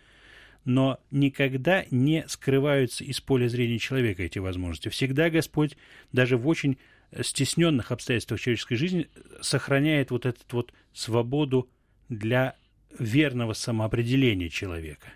но 0.64 1.00
никогда 1.11 1.85
не 1.90 2.24
скрываются 2.28 3.04
из 3.04 3.20
поля 3.20 3.48
зрения 3.48 3.78
человека 3.78 4.22
эти 4.22 4.38
возможности. 4.38 4.88
Всегда 4.88 5.28
Господь, 5.30 5.76
даже 6.12 6.37
в 6.37 6.46
очень 6.46 6.78
стесненных 7.20 7.90
обстоятельствах 7.90 8.40
человеческой 8.40 8.76
жизни, 8.76 9.08
сохраняет 9.40 10.11
вот 10.11 10.24
эту 10.24 10.40
вот 10.52 10.72
свободу 10.92 11.68
для 12.08 12.56
верного 12.98 13.54
самоопределения 13.54 14.48
человека. 14.48 15.12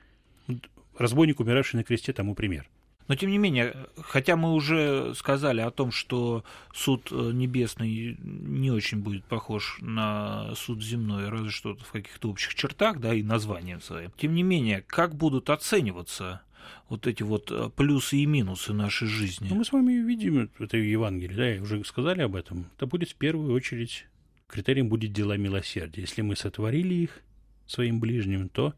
Разбойник, 0.99 1.41
умиравший 1.41 1.79
на 1.79 1.85
кресте, 1.85 2.13
тому 2.13 2.35
пример. 2.35 2.69
Но 3.09 3.15
тем 3.15 3.31
не 3.31 3.39
менее, 3.39 3.87
хотя 3.97 4.37
мы 4.37 4.53
уже 4.53 5.15
сказали 5.15 5.61
о 5.61 5.71
том, 5.71 5.93
что 5.93 6.45
суд 6.75 7.09
э, 7.13 7.31
небесный 7.33 8.17
не 8.21 8.71
очень 8.71 8.99
будет 8.99 9.25
похож 9.25 9.79
на 9.81 10.53
суд 10.57 10.83
земной, 10.83 11.29
разве 11.29 11.51
что 11.51 11.77
в 11.77 11.93
каких-то 11.93 12.31
общих 12.31 12.55
чертах, 12.55 12.99
да, 12.99 13.15
и 13.15 13.23
названием 13.23 13.81
своим. 13.81 14.11
Тем 14.17 14.35
не 14.35 14.43
менее, 14.43 14.83
как 14.87 15.15
будут 15.15 15.51
оцениваться 15.51 16.43
вот 16.89 17.07
эти 17.07 17.23
вот 17.23 17.53
э, 17.53 17.71
плюсы 17.77 18.17
и 18.17 18.27
минусы 18.27 18.73
нашей 18.73 19.07
жизни? 19.07 19.47
Ну, 19.49 19.57
мы 19.57 19.65
с 19.65 19.71
вами 19.71 19.93
видим 19.93 20.51
это 20.59 20.77
в 20.77 20.85
Евангелии, 20.85 21.57
да, 21.59 21.63
уже 21.63 21.85
сказали 21.85 22.23
об 22.23 22.35
этом. 22.35 22.67
Это 22.77 22.87
будет 22.87 23.11
в 23.11 23.15
первую 23.15 23.55
очередь, 23.55 24.07
критерием 24.49 24.89
будет 24.89 25.13
дела 25.13 25.37
милосердия. 25.37 26.01
Если 26.01 26.23
мы 26.23 26.35
сотворили 26.35 26.95
их 26.95 27.23
своим 27.69 28.01
ближним, 28.01 28.49
то 28.49 28.75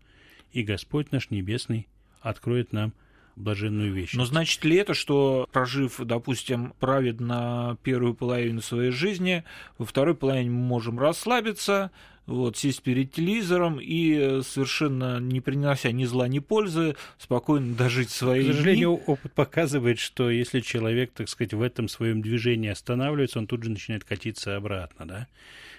и 0.53 0.63
Господь 0.63 1.13
наш 1.13 1.31
Небесный 1.31 1.89
откроет 2.21 2.75
нам– 2.75 2.93
блаженную 3.39 3.93
вещь. 3.93 4.15
Но 4.15 4.25
значит 4.25 4.65
ли 4.65 4.77
это, 4.77 4.95
что 4.95 5.49
прожив, 5.53 6.01
допустим, 6.01 6.75
праведно 6.81 7.79
первую 7.83 8.15
половину 8.15 8.61
своей 8.61 8.91
жизни, 8.91 9.45
во 9.79 9.85
второй 9.85 10.15
половине 10.15 10.51
мы 10.51 10.61
можем 10.61 10.99
расслабиться, 10.99 11.91
вот, 12.27 12.59
сесть 12.59 12.83
перед 12.83 13.11
телевизором 13.11 13.79
и 13.81 14.43
совершенно 14.43 15.19
не 15.19 15.41
принося 15.41 15.91
ни 15.93 16.05
зла, 16.05 16.29
ни 16.29 16.41
пользы, 16.41 16.95
спокойно 17.17 17.75
дожить 17.75 18.11
свои 18.11 18.45
К 18.45 18.53
сожалению, 18.53 18.97
дни. 18.97 19.05
опыт 19.07 19.33
показывает, 19.33 19.99
что 19.99 20.29
если 20.29 20.61
человек, 20.61 21.13
так 21.13 21.31
сказать, 21.31 21.55
в 21.55 21.63
этом 21.63 21.89
своем 21.89 22.21
движении 22.21 22.69
останавливается, 22.69 23.39
он 23.39 23.47
тут 23.47 23.63
же 23.63 23.71
начинает 23.71 24.05
катиться 24.05 24.57
обратно, 24.57 25.07
да. 25.07 25.27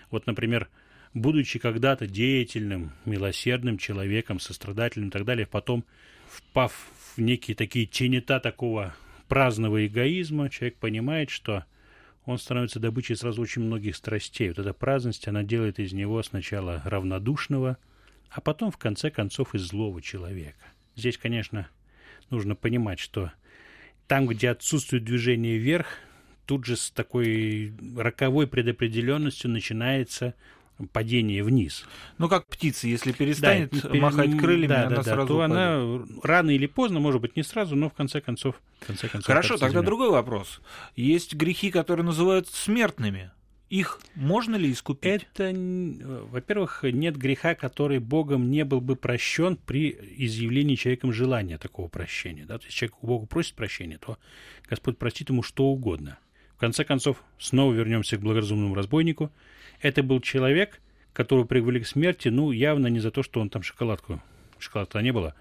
Вот, 0.09 0.25
например, 0.25 0.69
будучи 1.13 1.59
когда-то 1.59 2.07
деятельным, 2.07 2.93
милосердным 3.05 3.77
человеком, 3.77 4.39
сострадательным 4.39 5.09
и 5.09 5.11
так 5.11 5.25
далее, 5.25 5.45
потом 5.45 5.83
впав 6.31 6.73
некие 7.17 7.55
такие 7.55 7.85
тенета 7.85 8.39
такого 8.39 8.95
праздного 9.27 9.85
эгоизма, 9.85 10.49
человек 10.49 10.77
понимает, 10.77 11.29
что 11.29 11.65
он 12.25 12.37
становится 12.37 12.79
добычей 12.79 13.15
сразу 13.15 13.41
очень 13.41 13.61
многих 13.63 13.95
страстей. 13.95 14.49
Вот 14.49 14.59
эта 14.59 14.73
праздность, 14.73 15.27
она 15.27 15.43
делает 15.43 15.79
из 15.79 15.93
него 15.93 16.21
сначала 16.23 16.81
равнодушного, 16.85 17.77
а 18.29 18.41
потом, 18.41 18.71
в 18.71 18.77
конце 18.77 19.09
концов, 19.09 19.55
из 19.55 19.61
злого 19.61 20.01
человека. 20.01 20.65
Здесь, 20.95 21.17
конечно, 21.17 21.69
нужно 22.29 22.55
понимать, 22.55 22.99
что 22.99 23.31
там, 24.07 24.27
где 24.27 24.49
отсутствует 24.49 25.03
движение 25.03 25.57
вверх, 25.57 25.87
тут 26.45 26.65
же 26.65 26.75
с 26.75 26.91
такой 26.91 27.73
роковой 27.95 28.47
предопределенностью 28.47 29.49
начинается 29.51 30.33
падение 30.87 31.43
вниз. 31.43 31.85
Ну, 32.17 32.29
как 32.29 32.47
птица, 32.47 32.87
если 32.87 33.11
перестанет 33.11 33.71
да, 33.81 33.93
махать 33.95 34.37
крыльями, 34.37 34.67
да, 34.67 34.87
она 34.87 34.95
да, 34.97 35.03
сразу 35.03 35.27
то 35.27 35.35
упадет. 35.35 35.55
она 35.55 36.05
рано 36.23 36.51
или 36.51 36.67
поздно, 36.67 36.99
может 36.99 37.21
быть, 37.21 37.35
не 37.35 37.43
сразу, 37.43 37.75
но 37.75 37.89
в 37.89 37.93
конце 37.93 38.21
концов... 38.21 38.61
В 38.81 38.87
конце 38.87 39.07
концов 39.07 39.27
Хорошо, 39.27 39.57
тогда 39.57 39.81
другой 39.81 40.09
вопрос. 40.09 40.61
Есть 40.95 41.35
грехи, 41.35 41.71
которые 41.71 42.05
называют 42.05 42.47
смертными. 42.47 43.31
Их 43.69 44.01
можно 44.15 44.55
ли 44.55 44.71
искупить? 44.71 45.27
Это, 45.35 45.53
во-первых, 46.31 46.83
нет 46.83 47.15
греха, 47.15 47.53
который 47.53 47.99
Богом 47.99 48.49
не 48.49 48.65
был 48.65 48.81
бы 48.81 48.95
прощен 48.95 49.57
при 49.57 49.95
изъявлении 50.17 50.73
человеком 50.73 51.13
желания 51.13 51.59
такого 51.59 51.87
прощения. 51.87 52.45
Да? 52.45 52.57
То 52.57 52.65
есть 52.65 52.75
человек 52.75 53.03
у 53.03 53.07
Бога 53.07 53.27
просит 53.27 53.53
прощения, 53.53 53.99
то 53.99 54.17
Господь 54.67 54.97
простит 54.97 55.29
ему 55.29 55.43
что 55.43 55.65
угодно. 55.65 56.17
В 56.55 56.59
конце 56.59 56.83
концов, 56.83 57.23
снова 57.37 57.71
вернемся 57.73 58.17
к 58.17 58.21
благоразумному 58.21 58.73
разбойнику– 58.73 59.31
это 59.81 60.03
был 60.03 60.21
человек, 60.21 60.81
которого 61.13 61.45
привели 61.45 61.79
к 61.79 61.87
смерти, 61.87 62.29
ну, 62.29 62.51
явно 62.51 62.87
не 62.87 62.99
за 62.99 63.11
то, 63.11 63.23
что 63.23 63.41
он 63.41 63.49
там 63.49 63.63
шоколадку, 63.63 64.21
шоколадка 64.59 65.01
не 65.01 65.11
было, 65.11 65.35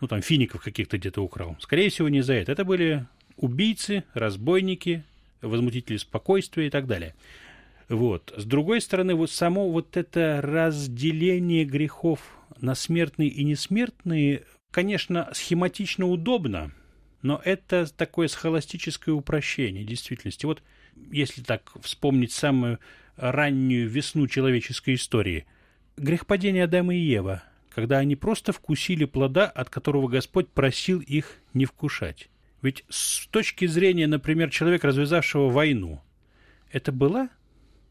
ну, 0.00 0.08
там, 0.08 0.22
фиников 0.22 0.62
каких-то 0.62 0.98
где-то 0.98 1.22
украл. 1.22 1.56
Скорее 1.60 1.90
всего, 1.90 2.08
не 2.08 2.22
за 2.22 2.34
это. 2.34 2.52
Это 2.52 2.64
были 2.64 3.06
убийцы, 3.36 4.04
разбойники, 4.14 5.04
возмутители 5.40 5.96
спокойствия 5.96 6.66
и 6.66 6.70
так 6.70 6.86
далее. 6.86 7.14
Вот. 7.88 8.32
С 8.36 8.44
другой 8.44 8.80
стороны, 8.80 9.14
вот 9.14 9.30
само 9.30 9.70
вот 9.70 9.96
это 9.96 10.40
разделение 10.42 11.64
грехов 11.64 12.20
на 12.60 12.74
смертные 12.74 13.28
и 13.28 13.44
несмертные, 13.44 14.42
конечно, 14.70 15.30
схематично 15.32 16.06
удобно, 16.06 16.72
но 17.24 17.40
это 17.42 17.86
такое 17.86 18.28
схоластическое 18.28 19.14
упрощение 19.14 19.82
действительности. 19.82 20.44
Вот 20.44 20.62
если 21.10 21.42
так 21.42 21.72
вспомнить 21.80 22.32
самую 22.32 22.78
раннюю 23.16 23.88
весну 23.88 24.26
человеческой 24.26 24.96
истории. 24.96 25.46
Грехпадение 25.96 26.64
Адама 26.64 26.94
и 26.94 26.98
Ева, 26.98 27.42
когда 27.74 27.96
они 27.96 28.14
просто 28.14 28.52
вкусили 28.52 29.06
плода, 29.06 29.46
от 29.46 29.70
которого 29.70 30.06
Господь 30.06 30.48
просил 30.48 31.00
их 31.00 31.38
не 31.54 31.64
вкушать. 31.64 32.28
Ведь 32.60 32.84
с 32.90 33.26
точки 33.28 33.66
зрения, 33.66 34.06
например, 34.06 34.50
человека, 34.50 34.88
развязавшего 34.88 35.48
войну, 35.48 36.02
это 36.72 36.92
была 36.92 37.30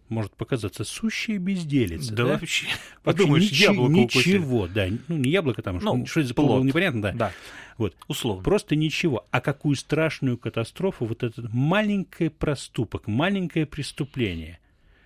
может 0.10 0.36
показаться 0.36 0.84
сущая 0.84 1.38
безделица. 1.38 2.13
Да, 2.13 2.26
да? 2.26 2.34
вообще. 2.34 2.68
Подумаешь, 3.04 3.52
ничего, 3.52 3.74
яблоко 3.74 3.94
Ничего, 3.94 4.58
укусили. 4.63 4.74
да. 4.74 4.98
Ну, 5.08 5.18
не 5.18 5.30
яблоко 5.32 5.62
там, 5.62 5.80
ну, 5.82 6.06
что 6.06 6.20
это 6.20 6.30
за 6.30 6.34
плод, 6.34 6.63
непонятно, 6.63 7.02
да. 7.02 7.12
Да. 7.13 7.32
Вот. 7.78 7.96
Условно. 8.08 8.44
Просто 8.44 8.76
ничего. 8.76 9.26
А 9.32 9.42
какую 9.42 9.76
страшную 9.76 10.38
катастрофу 10.38 11.06
вот 11.06 11.24
этот 11.24 11.52
маленький 11.54 12.30
проступок, 12.30 13.08
маленькое 13.08 13.66
преступление 13.66 14.60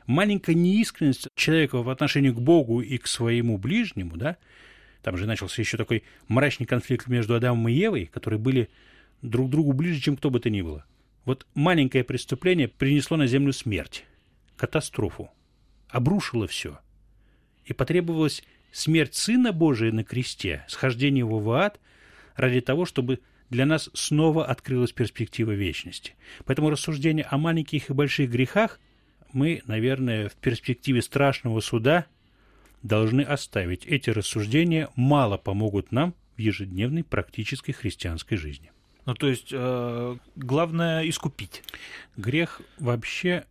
маленькая 0.07 0.55
неискренность 0.55 1.27
человека 1.35 1.83
в 1.83 1.89
отношении 1.89 2.31
к 2.31 2.39
Богу 2.39 2.81
и 2.81 2.97
к 2.97 3.07
своему 3.07 3.57
ближнему, 3.57 4.17
да, 4.17 4.37
там 5.03 5.17
же 5.17 5.27
начался 5.27 5.61
еще 5.61 5.77
такой 5.77 6.03
мрачный 6.27 6.65
конфликт 6.65 7.07
между 7.07 7.35
Адамом 7.35 7.67
и 7.67 7.73
Евой, 7.73 8.05
которые 8.05 8.39
были 8.39 8.69
друг 9.21 9.49
другу 9.49 9.73
ближе, 9.73 10.01
чем 10.01 10.17
кто 10.17 10.29
бы 10.29 10.39
то 10.39 10.49
ни 10.49 10.61
было. 10.61 10.85
Вот 11.25 11.45
маленькое 11.53 12.03
преступление 12.03 12.67
принесло 12.67 13.17
на 13.17 13.27
землю 13.27 13.53
смерть, 13.53 14.05
катастрофу, 14.57 15.29
обрушило 15.89 16.47
все. 16.47 16.79
И 17.65 17.73
потребовалась 17.73 18.43
смерть 18.71 19.15
Сына 19.15 19.53
Божия 19.53 19.91
на 19.91 20.03
кресте, 20.03 20.65
схождение 20.67 21.19
его 21.19 21.39
в 21.39 21.49
ад, 21.51 21.79
ради 22.35 22.61
того, 22.61 22.85
чтобы 22.85 23.19
для 23.49 23.65
нас 23.65 23.89
снова 23.93 24.45
открылась 24.45 24.91
перспектива 24.91 25.51
вечности. 25.51 26.15
Поэтому 26.45 26.69
рассуждение 26.69 27.25
о 27.25 27.37
маленьких 27.37 27.89
и 27.89 27.93
больших 27.93 28.29
грехах 28.29 28.79
мы, 29.31 29.61
наверное, 29.65 30.29
в 30.29 30.35
перспективе 30.35 31.01
страшного 31.01 31.59
суда 31.59 32.05
должны 32.83 33.21
оставить. 33.21 33.85
Эти 33.85 34.09
рассуждения 34.09 34.89
мало 34.95 35.37
помогут 35.37 35.91
нам 35.91 36.13
в 36.35 36.39
ежедневной 36.39 37.03
практической 37.03 37.73
христианской 37.73 38.37
жизни. 38.37 38.71
Ну, 39.05 39.15
то 39.15 39.27
есть, 39.27 39.49
э, 39.51 40.17
главное 40.35 41.07
искупить. 41.07 41.63
Грех 42.17 42.61
вообще 42.77 43.45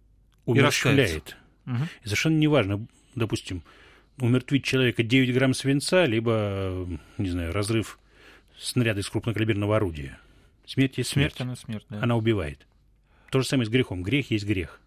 умерщвляет. 0.46 1.36
Угу. 1.66 1.84
И 2.02 2.04
совершенно 2.04 2.38
неважно, 2.38 2.86
допустим, 3.14 3.62
умертвить 4.18 4.64
человека 4.64 5.02
9 5.02 5.34
грамм 5.34 5.52
свинца, 5.52 6.06
либо, 6.06 6.88
не 7.18 7.28
знаю, 7.28 7.52
разрыв 7.52 7.98
снаряда 8.58 9.00
из 9.00 9.10
крупнокалиберного 9.10 9.76
орудия. 9.76 10.18
Смерть 10.64 10.98
есть 10.98 11.10
смерть. 11.10 11.34
Смерть, 11.34 11.40
она 11.42 11.56
смерть, 11.56 11.86
да. 11.90 12.02
Она 12.02 12.16
убивает. 12.16 12.66
То 13.30 13.40
же 13.40 13.46
самое 13.46 13.66
с 13.66 13.70
грехом. 13.70 14.02
Грех 14.02 14.30
есть 14.30 14.46
грех. 14.46 14.80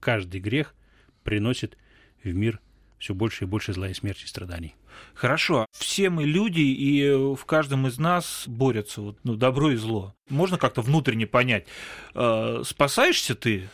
Каждый 0.00 0.40
грех 0.40 0.74
приносит 1.22 1.78
в 2.22 2.34
мир 2.34 2.60
все 2.98 3.14
больше 3.14 3.44
и 3.44 3.46
больше 3.46 3.72
зла 3.72 3.88
и 3.88 3.94
смерти 3.94 4.24
и 4.24 4.26
страданий. 4.26 4.74
Хорошо. 5.14 5.66
Все 5.72 6.08
мы 6.08 6.24
люди, 6.24 6.60
и 6.60 7.34
в 7.34 7.44
каждом 7.44 7.86
из 7.86 7.98
нас 7.98 8.44
борются 8.46 9.00
вот, 9.02 9.18
ну, 9.24 9.34
добро 9.36 9.72
и 9.72 9.76
зло. 9.76 10.14
Можно 10.28 10.56
как-то 10.56 10.80
внутренне 10.80 11.26
понять, 11.26 11.66
э, 12.14 12.62
спасаешься 12.64 13.34
ты 13.34 13.68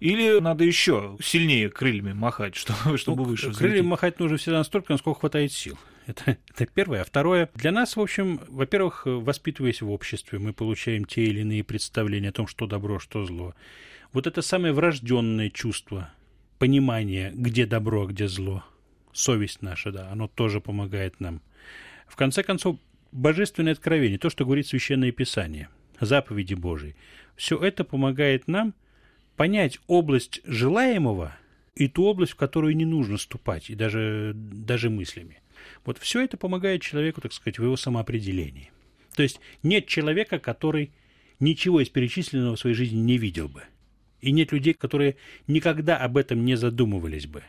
или 0.00 0.38
надо 0.40 0.64
еще 0.64 1.16
сильнее 1.22 1.70
крыльями 1.70 2.12
махать, 2.12 2.54
чтобы, 2.54 2.96
чтобы 2.98 3.22
Ну, 3.22 3.28
выше 3.28 3.48
взлететь? 3.50 3.84
махать 3.84 4.18
нужно 4.18 4.36
всегда 4.36 4.58
настолько, 4.58 4.92
насколько 4.92 5.20
хватает 5.20 5.52
сил. 5.52 5.78
Это, 6.06 6.36
это 6.54 6.66
первое. 6.66 7.00
А 7.00 7.04
второе, 7.04 7.50
для 7.56 7.72
нас, 7.72 7.96
в 7.96 8.00
общем, 8.00 8.40
во-первых, 8.46 9.02
воспитываясь 9.06 9.82
в 9.82 9.90
обществе, 9.90 10.38
мы 10.38 10.52
получаем 10.52 11.04
те 11.04 11.24
или 11.24 11.40
иные 11.40 11.64
представления 11.64 12.28
о 12.28 12.32
том, 12.32 12.46
что 12.46 12.68
добро, 12.68 13.00
что 13.00 13.24
зло. 13.24 13.54
Вот 14.12 14.28
это 14.28 14.40
самое 14.40 14.72
врожденное 14.72 15.50
чувство, 15.50 16.12
понимание, 16.60 17.32
где 17.34 17.66
добро, 17.66 18.04
а 18.04 18.06
где 18.06 18.28
зло, 18.28 18.62
совесть 19.12 19.62
наша, 19.62 19.90
да, 19.90 20.08
оно 20.12 20.28
тоже 20.28 20.60
помогает 20.60 21.18
нам. 21.18 21.42
В 22.06 22.14
конце 22.14 22.44
концов, 22.44 22.76
божественное 23.10 23.72
откровение, 23.72 24.18
то, 24.18 24.30
что 24.30 24.44
говорит 24.44 24.68
Священное 24.68 25.10
Писание, 25.10 25.68
заповеди 25.98 26.54
Божии, 26.54 26.94
все 27.34 27.58
это 27.58 27.82
помогает 27.82 28.46
нам 28.46 28.74
понять 29.36 29.78
область 29.86 30.40
желаемого 30.44 31.36
и 31.74 31.88
ту 31.88 32.04
область, 32.04 32.32
в 32.32 32.36
которую 32.36 32.76
не 32.76 32.84
нужно 32.84 33.18
ступать, 33.18 33.70
и 33.70 33.74
даже, 33.74 34.32
даже 34.34 34.90
мыслями. 34.90 35.40
Вот 35.84 35.98
все 35.98 36.22
это 36.22 36.36
помогает 36.36 36.82
человеку, 36.82 37.20
так 37.20 37.32
сказать, 37.32 37.58
в 37.58 37.62
его 37.62 37.76
самоопределении. 37.76 38.70
То 39.14 39.22
есть 39.22 39.40
нет 39.62 39.86
человека, 39.86 40.38
который 40.38 40.90
ничего 41.40 41.80
из 41.80 41.88
перечисленного 41.88 42.56
в 42.56 42.60
своей 42.60 42.76
жизни 42.76 42.98
не 42.98 43.18
видел 43.18 43.48
бы. 43.48 43.62
И 44.20 44.32
нет 44.32 44.52
людей, 44.52 44.74
которые 44.74 45.16
никогда 45.46 45.98
об 45.98 46.16
этом 46.16 46.44
не 46.44 46.56
задумывались 46.56 47.26
бы. 47.26 47.42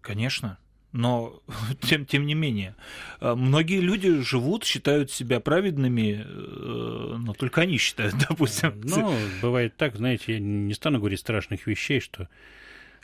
Конечно. 0.00 0.58
Но 0.92 1.40
тем, 1.80 2.04
тем 2.06 2.26
не 2.26 2.34
менее, 2.34 2.74
э, 3.20 3.34
многие 3.34 3.80
люди 3.80 4.20
живут, 4.22 4.64
считают 4.64 5.10
себя 5.10 5.40
праведными, 5.40 6.24
э, 6.24 7.16
но 7.18 7.32
только 7.34 7.62
они 7.62 7.78
считают, 7.78 8.14
допустим. 8.28 8.80
Ну, 8.82 9.14
бывает 9.40 9.76
так, 9.76 9.96
знаете, 9.96 10.34
я 10.34 10.40
не 10.40 10.74
стану 10.74 10.98
говорить 10.98 11.20
страшных 11.20 11.66
вещей, 11.66 12.00
что 12.00 12.28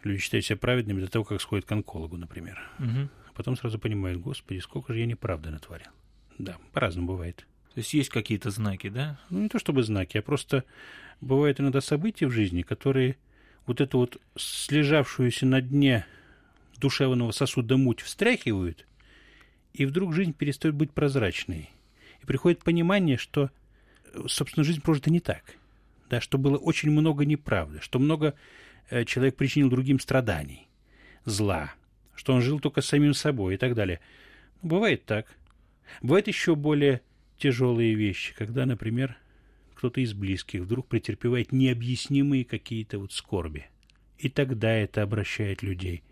люди 0.02 0.20
считают 0.20 0.44
себя 0.44 0.56
праведными 0.56 1.00
до 1.00 1.08
того, 1.08 1.24
как 1.24 1.40
сходят 1.40 1.66
к 1.66 1.72
онкологу, 1.72 2.16
например. 2.16 2.60
А 2.78 3.32
потом 3.34 3.56
сразу 3.56 3.78
понимают, 3.78 4.20
господи, 4.20 4.58
сколько 4.58 4.92
же 4.92 5.00
я 5.00 5.06
неправды 5.06 5.50
натворил. 5.50 5.88
Да, 6.38 6.56
по-разному 6.72 7.08
бывает. 7.08 7.46
То 7.74 7.80
есть 7.80 7.92
есть 7.92 8.08
какие-то 8.08 8.50
знаки, 8.50 8.88
да? 8.88 9.20
Ну, 9.28 9.42
не 9.42 9.48
то 9.48 9.58
чтобы 9.58 9.82
знаки, 9.82 10.16
а 10.16 10.22
просто 10.22 10.64
бывают 11.20 11.60
иногда 11.60 11.80
события 11.80 12.26
в 12.26 12.30
жизни, 12.30 12.62
которые 12.62 13.16
вот 13.66 13.80
эту 13.80 13.98
вот 13.98 14.16
слежавшуюся 14.36 15.44
на 15.44 15.60
дне 15.60 16.06
душевного 16.76 17.32
сосуда 17.32 17.76
муть 17.76 18.00
встряхивают, 18.00 18.86
и 19.72 19.84
вдруг 19.84 20.14
жизнь 20.14 20.32
перестает 20.32 20.74
быть 20.74 20.92
прозрачной. 20.92 21.70
И 22.22 22.26
приходит 22.26 22.64
понимание, 22.64 23.16
что, 23.16 23.50
собственно, 24.26 24.64
жизнь 24.64 24.80
прожита 24.80 25.10
не 25.10 25.20
так. 25.20 25.56
Да, 26.08 26.20
что 26.20 26.38
было 26.38 26.56
очень 26.56 26.90
много 26.90 27.24
неправды, 27.24 27.80
что 27.80 27.98
много 27.98 28.34
э, 28.90 29.04
человек 29.04 29.36
причинил 29.36 29.68
другим 29.68 29.98
страданий, 29.98 30.68
зла, 31.24 31.74
что 32.14 32.32
он 32.32 32.42
жил 32.42 32.60
только 32.60 32.80
самим 32.80 33.12
собой 33.12 33.54
и 33.54 33.56
так 33.58 33.74
далее. 33.74 34.00
Ну, 34.62 34.70
бывает 34.70 35.04
так. 35.04 35.26
Бывают 36.02 36.28
еще 36.28 36.54
более 36.54 37.02
тяжелые 37.38 37.94
вещи, 37.94 38.34
когда, 38.34 38.66
например, 38.66 39.16
кто-то 39.74 40.00
из 40.00 40.14
близких 40.14 40.62
вдруг 40.62 40.86
претерпевает 40.86 41.52
необъяснимые 41.52 42.44
какие-то 42.44 42.98
вот 42.98 43.12
скорби. 43.12 43.66
И 44.18 44.28
тогда 44.28 44.72
это 44.72 45.02
обращает 45.02 45.62
людей 45.62 46.02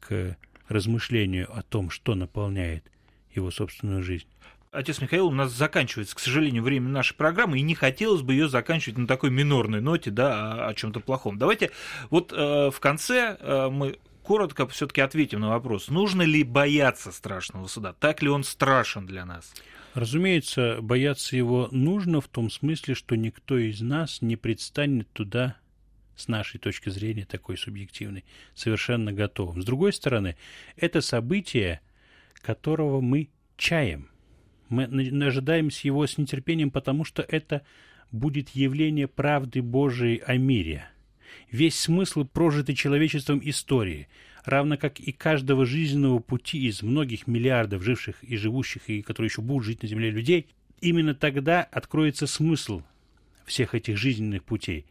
к 0.00 0.36
размышлению 0.68 1.48
о 1.56 1.62
том, 1.62 1.90
что 1.90 2.14
наполняет 2.14 2.90
его 3.34 3.50
собственную 3.50 4.02
жизнь. 4.02 4.26
Отец 4.72 5.00
Михаил, 5.00 5.28
у 5.28 5.32
нас 5.32 5.52
заканчивается, 5.52 6.14
к 6.14 6.18
сожалению, 6.18 6.62
время 6.62 6.88
нашей 6.88 7.14
программы, 7.14 7.58
и 7.58 7.62
не 7.62 7.74
хотелось 7.74 8.22
бы 8.22 8.34
ее 8.34 8.48
заканчивать 8.48 8.98
на 8.98 9.06
такой 9.06 9.30
минорной 9.30 9.80
ноте, 9.80 10.10
да, 10.10 10.68
о, 10.68 10.74
чем-то 10.74 11.00
плохом. 11.00 11.38
Давайте 11.38 11.70
вот 12.10 12.32
э, 12.32 12.70
в 12.70 12.78
конце 12.80 13.38
э, 13.40 13.68
мы 13.70 13.98
коротко 14.22 14.66
все-таки 14.66 15.00
ответим 15.00 15.40
на 15.40 15.48
вопрос, 15.48 15.88
нужно 15.88 16.22
ли 16.22 16.42
бояться 16.42 17.12
страшного 17.12 17.68
суда, 17.68 17.94
так 17.94 18.22
ли 18.22 18.28
он 18.28 18.44
страшен 18.44 19.06
для 19.06 19.24
нас? 19.24 19.54
Разумеется, 19.94 20.78
бояться 20.82 21.36
его 21.36 21.68
нужно 21.70 22.20
в 22.20 22.28
том 22.28 22.50
смысле, 22.50 22.94
что 22.94 23.16
никто 23.16 23.56
из 23.56 23.80
нас 23.80 24.20
не 24.20 24.36
предстанет 24.36 25.10
туда 25.12 25.56
с 26.16 26.28
нашей 26.28 26.58
точки 26.58 26.88
зрения 26.88 27.24
такой 27.24 27.56
субъективной, 27.56 28.24
совершенно 28.54 29.12
готовым. 29.12 29.62
С 29.62 29.64
другой 29.64 29.92
стороны, 29.92 30.36
это 30.76 31.00
событие, 31.00 31.80
которого 32.42 33.00
мы 33.00 33.28
чаем. 33.56 34.08
Мы 34.68 34.86
на- 34.86 35.26
ожидаемся 35.26 35.86
его 35.86 36.06
с 36.06 36.18
нетерпением, 36.18 36.70
потому 36.70 37.04
что 37.04 37.22
это 37.22 37.62
будет 38.10 38.50
явление 38.50 39.08
правды 39.08 39.62
Божией 39.62 40.18
о 40.18 40.36
мире. 40.36 40.88
Весь 41.50 41.78
смысл 41.78 42.24
прожитой 42.24 42.74
человечеством 42.74 43.40
истории, 43.44 44.08
равно 44.44 44.76
как 44.76 45.00
и 45.00 45.12
каждого 45.12 45.66
жизненного 45.66 46.18
пути 46.18 46.66
из 46.66 46.82
многих 46.82 47.26
миллиардов 47.26 47.82
живших 47.82 48.22
и 48.22 48.36
живущих, 48.36 48.88
и 48.88 49.02
которые 49.02 49.28
еще 49.28 49.42
будут 49.42 49.64
жить 49.64 49.82
на 49.82 49.88
Земле 49.88 50.10
людей, 50.10 50.46
именно 50.80 51.14
тогда 51.14 51.62
откроется 51.62 52.26
смысл 52.26 52.82
всех 53.44 53.74
этих 53.74 53.96
жизненных 53.96 54.44
путей. 54.44 54.86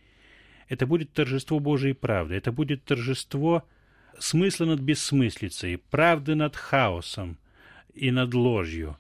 Это 0.68 0.88
будет 0.88 1.14
торжество 1.14 1.60
Божией 1.60 1.94
правды, 1.94 2.36
это 2.36 2.52
будет 2.52 2.84
торжество 2.84 3.64
смысла 4.20 4.66
над 4.66 4.80
бессмыслицей, 4.80 5.78
правды 5.78 6.36
над 6.36 6.56
хаосом 6.56 7.38
и 7.94 8.12
над 8.12 8.34
ложью. 8.34 8.98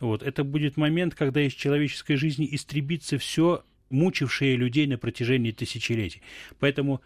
Вот. 0.00 0.22
Это 0.22 0.44
будет 0.44 0.76
момент, 0.76 1.14
когда 1.14 1.40
из 1.40 1.52
человеческой 1.52 2.16
жизни 2.16 2.48
истребится 2.50 3.18
все, 3.18 3.64
мучившее 3.90 4.56
людей 4.56 4.86
на 4.86 4.98
протяжении 4.98 5.52
тысячелетий. 5.52 6.22
Поэтому 6.58 7.00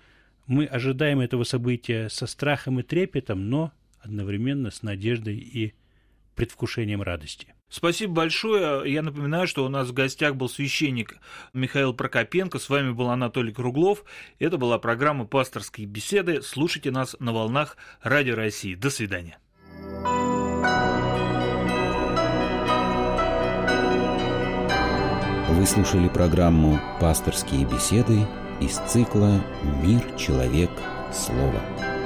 мы 0.47 0.65
ожидаем 0.65 1.21
этого 1.21 1.45
события 1.45 2.09
со 2.09 2.27
страхом 2.27 2.81
и 2.81 2.83
трепетом, 2.83 3.51
но 3.51 3.73
одновременно 4.01 4.71
с 4.71 4.83
надеждой 4.83 5.37
и 5.37 5.75
предвкушением 6.35 7.03
радости. 7.03 7.55
Спасибо 7.69 8.15
большое. 8.15 8.91
Я 8.91 9.03
напоминаю, 9.03 9.47
что 9.47 9.65
у 9.65 9.69
нас 9.69 9.89
в 9.89 9.93
гостях 9.93 10.37
был 10.37 10.49
священник 10.49 11.17
Михаил 11.53 11.93
Прокопенко. 11.93 12.59
С 12.59 12.69
вами 12.69 12.93
был 12.93 13.11
Анатолий 13.11 13.53
Круглов. 13.53 14.05
Это 14.39 14.57
была 14.57 14.79
программа 14.79 15.27
«Пасторские 15.27 15.87
беседы». 15.87 16.41
Слушайте 16.43 16.91
нас 16.91 17.15
на 17.19 17.33
волнах 17.33 17.77
Радио 18.03 18.37
России. 18.37 18.75
До 18.75 18.89
свидания. 18.89 19.39
Вы 25.51 25.67
слушали 25.67 26.09
программу 26.09 26.81
«Пасторские 27.01 27.67
беседы» 27.67 28.27
из 28.61 28.79
цикла 28.91 29.45
«Мир, 29.83 30.01
человек, 30.17 30.71
слово». 31.13 31.98